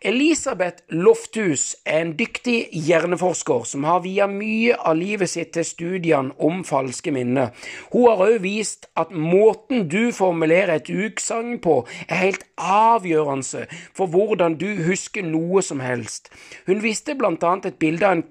[0.00, 6.32] Elisabeth Lofthus er en dyktig hjerneforsker som har via mye av livet sitt til studiene
[6.40, 7.50] om falske minner.
[7.92, 14.08] Hun har òg vist at måten du formulerer et utsagn på, er helt avgjørende for
[14.08, 16.32] hvordan du husker noe som helst.
[16.64, 18.28] Hun viste annet et bilde av en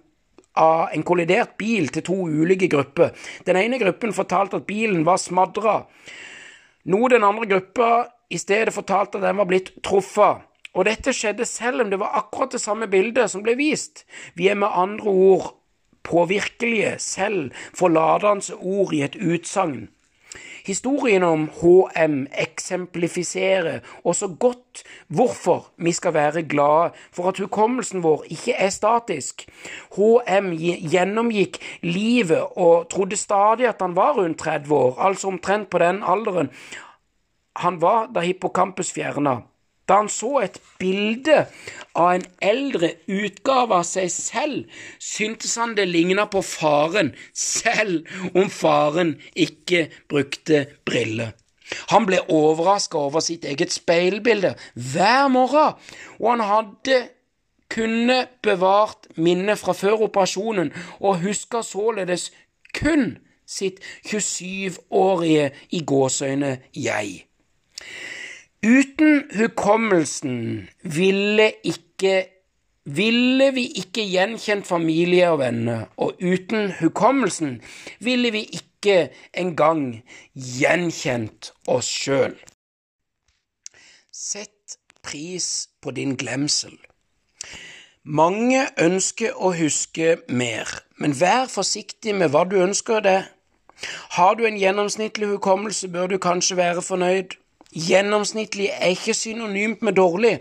[0.60, 3.14] av en kollidert bil til to ulike grupper.
[3.46, 5.84] Den ene gruppen fortalte at bilen var smadra,
[6.90, 7.92] noe den andre gruppa
[8.30, 10.49] i stedet fortalte at den var blitt truffet.
[10.80, 14.06] Og dette skjedde selv om det var akkurat det samme bildet som ble vist.
[14.40, 15.48] Vi er med andre ord
[16.08, 19.90] påvirkelige selv, forlatende ord i et utsagn.
[20.66, 28.28] Historien om HM eksemplifiserer også godt hvorfor vi skal være glade for at hukommelsen vår
[28.30, 29.48] ikke er statisk.
[29.98, 30.52] HM
[30.92, 36.04] gjennomgikk livet og trodde stadig at han var rundt 30 år, altså omtrent på den
[36.04, 36.54] alderen
[37.60, 39.42] han var da hippocampus fjerna.
[39.90, 41.48] Da han så et bilde
[41.98, 48.52] av en eldre utgave av seg selv, syntes han det ligna på faren, selv om
[48.54, 51.34] faren ikke brukte briller.
[51.90, 55.78] Han ble overraska over sitt eget speilbilde hver morgen,
[56.20, 57.00] og han hadde
[57.70, 62.32] kunne bevart minnet fra før operasjonen og huska således
[62.74, 63.18] kun
[63.50, 67.26] sitt 27-årige i gåseøyne jeg.
[68.64, 72.28] Uten hukommelsen ville ikke
[72.84, 77.62] ville vi ikke gjenkjent familie og venner, og uten hukommelsen
[77.99, 80.01] ville vi ikke engang
[80.34, 82.36] gjenkjent oss sjøl.
[84.12, 86.76] Sett pris på din glemsel.
[88.03, 93.28] Mange ønsker å huske mer, men vær forsiktig med hva du ønsker deg.
[94.18, 97.38] Har du en gjennomsnittlig hukommelse, bør du kanskje være fornøyd.
[97.70, 100.40] Gjennomsnittlig er ikke synonymt med dårlig,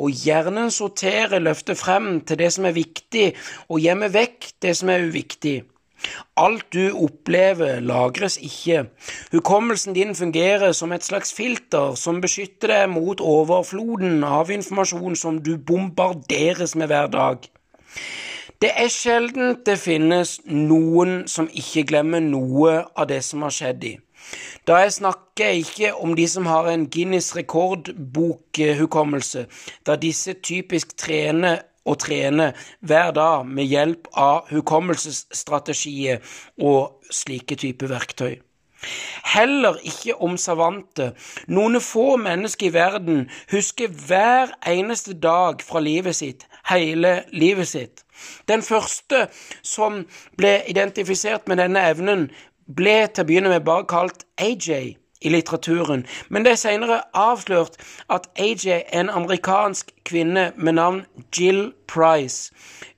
[0.00, 3.34] og hjernen sorterer løfter frem til det som er viktig,
[3.68, 5.58] og gjemmer vekk det som er uviktig.
[6.40, 8.86] Alt du opplever, lagres ikke.
[9.32, 15.42] Hukommelsen din fungerer som et slags filter som beskytter deg mot overfloden av informasjon som
[15.44, 17.44] du bombarderes med hver dag.
[18.60, 23.84] Det er sjelden det finnes noen som ikke glemmer noe av det som har skjedd
[23.88, 23.98] i.
[24.66, 29.46] Da jeg snakker ikke om de som har en Guinness rekordbokhukommelse,
[29.86, 36.20] da disse typisk trener og trener hver dag med hjelp av hukommelsesstrategier
[36.60, 38.38] og slike typer verktøy.
[39.34, 41.10] Heller ikke om savante.
[41.52, 48.04] Noen få mennesker i verden husker hver eneste dag fra livet sitt, hele livet sitt.
[48.48, 49.26] Den første
[49.62, 50.04] som
[50.36, 52.28] ble identifisert med denne evnen,
[52.76, 57.76] ble til å begynne med bare kalt AJ i litteraturen, men det er senere avslørt
[58.12, 61.02] at AJ er en amerikansk kvinne med navn
[61.36, 62.54] Jill Price.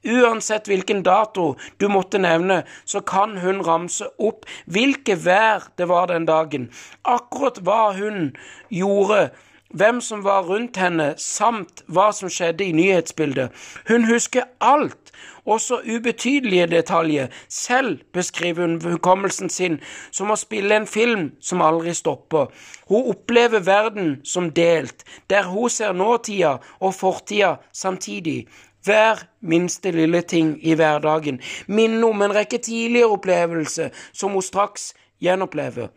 [0.06, 6.12] Uansett hvilken dato du måtte nevne, så kan hun ramse opp hvilket vær det var
[6.12, 6.70] den dagen,
[7.02, 8.30] akkurat hva hun
[8.70, 9.32] gjorde,
[9.72, 13.52] hvem som var rundt henne, samt hva som skjedde i nyhetsbildet.
[13.88, 15.12] Hun husker alt
[15.44, 17.26] også ubetydelige detaljer.
[17.48, 19.80] Selv beskriver hun hukommelsen sin
[20.10, 22.50] som å spille en film som aldri stopper.
[22.88, 28.46] Hun opplever verden som delt, der hun ser nåtida og fortida samtidig.
[28.84, 34.92] Hver minste lille ting i hverdagen minner om en rekke tidligere opplevelser som hun straks
[35.22, 35.88] gjenopplever.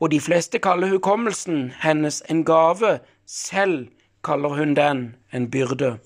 [0.00, 3.88] Og de fleste kaller hukommelsen hennes en gave, selv
[4.24, 5.98] kaller hun den en byrde.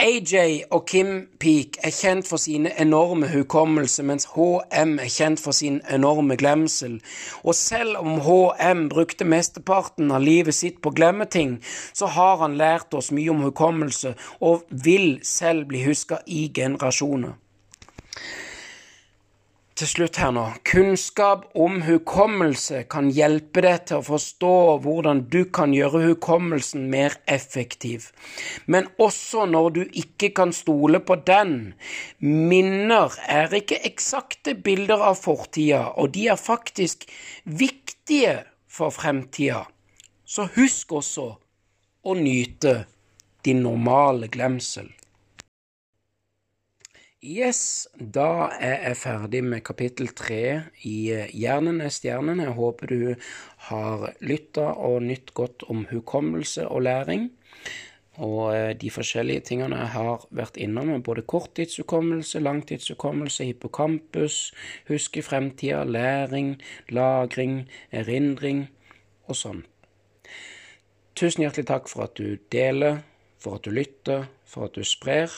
[0.00, 5.52] AJ og Kim Peak er kjent for sine enorme hukommelse, mens HM er kjent for
[5.52, 7.00] sin enorme glemsel.
[7.44, 11.58] Og selv om HM brukte mesteparten av livet sitt på å glemme ting,
[11.92, 17.36] så har han lært oss mye om hukommelse, og vil selv bli huska i generasjoner
[19.80, 20.42] til slutt her nå.
[20.68, 24.52] Kunnskap om hukommelse kan hjelpe deg til å forstå
[24.84, 28.10] hvordan du kan gjøre hukommelsen mer effektiv.
[28.68, 31.54] Men også når du ikke kan stole på den.
[32.20, 37.08] Minner er ikke eksakte bilder av fortida, og de er faktisk
[37.44, 38.36] viktige
[38.68, 39.64] for fremtida.
[40.28, 41.28] Så husk også
[42.04, 42.82] å nyte
[43.46, 44.92] din normale glemsel.
[47.20, 52.38] Yes, da er jeg ferdig med kapittel tre i eh, Hjernen er stjernen.
[52.40, 53.02] Jeg håper du
[53.66, 57.26] har lytta og nytt godt om hukommelse og læring.
[58.16, 64.54] Og eh, de forskjellige tingene jeg har vært innom, både korttidshukommelse, langtidshukommelse, hippocampus,
[64.88, 66.54] huske fremtida, læring,
[66.88, 68.70] lagring, erindring
[69.28, 69.60] og sånn.
[71.12, 73.02] Tusen hjertelig takk for at du deler,
[73.36, 75.28] for at du lytter, for at du sprer.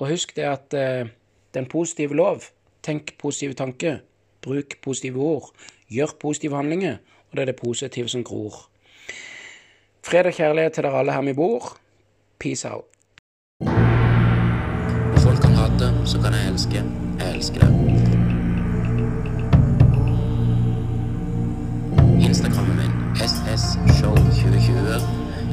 [0.00, 1.08] Og husk det at eh,
[1.54, 2.40] den positive lov
[2.82, 3.98] Tenk positive tanker.
[4.42, 5.50] Bruk positive ord.
[5.88, 6.96] Gjør positive handlinger.
[7.30, 8.54] Og det er det positive som gror.
[10.06, 11.78] Fred og kjærlighet til dere alle her vi bor.
[12.38, 12.84] Peace out.
[15.24, 16.84] Folk kan hate, så kan jeg elske.
[17.20, 17.70] Jeg elsker det.
[22.28, 25.00] Instagrammen min SSShow2020.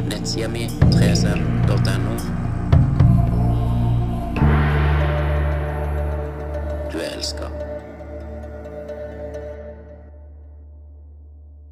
[0.09, 2.36] Nettsida mi 3 cm
[6.91, 7.66] ट्वेल्स का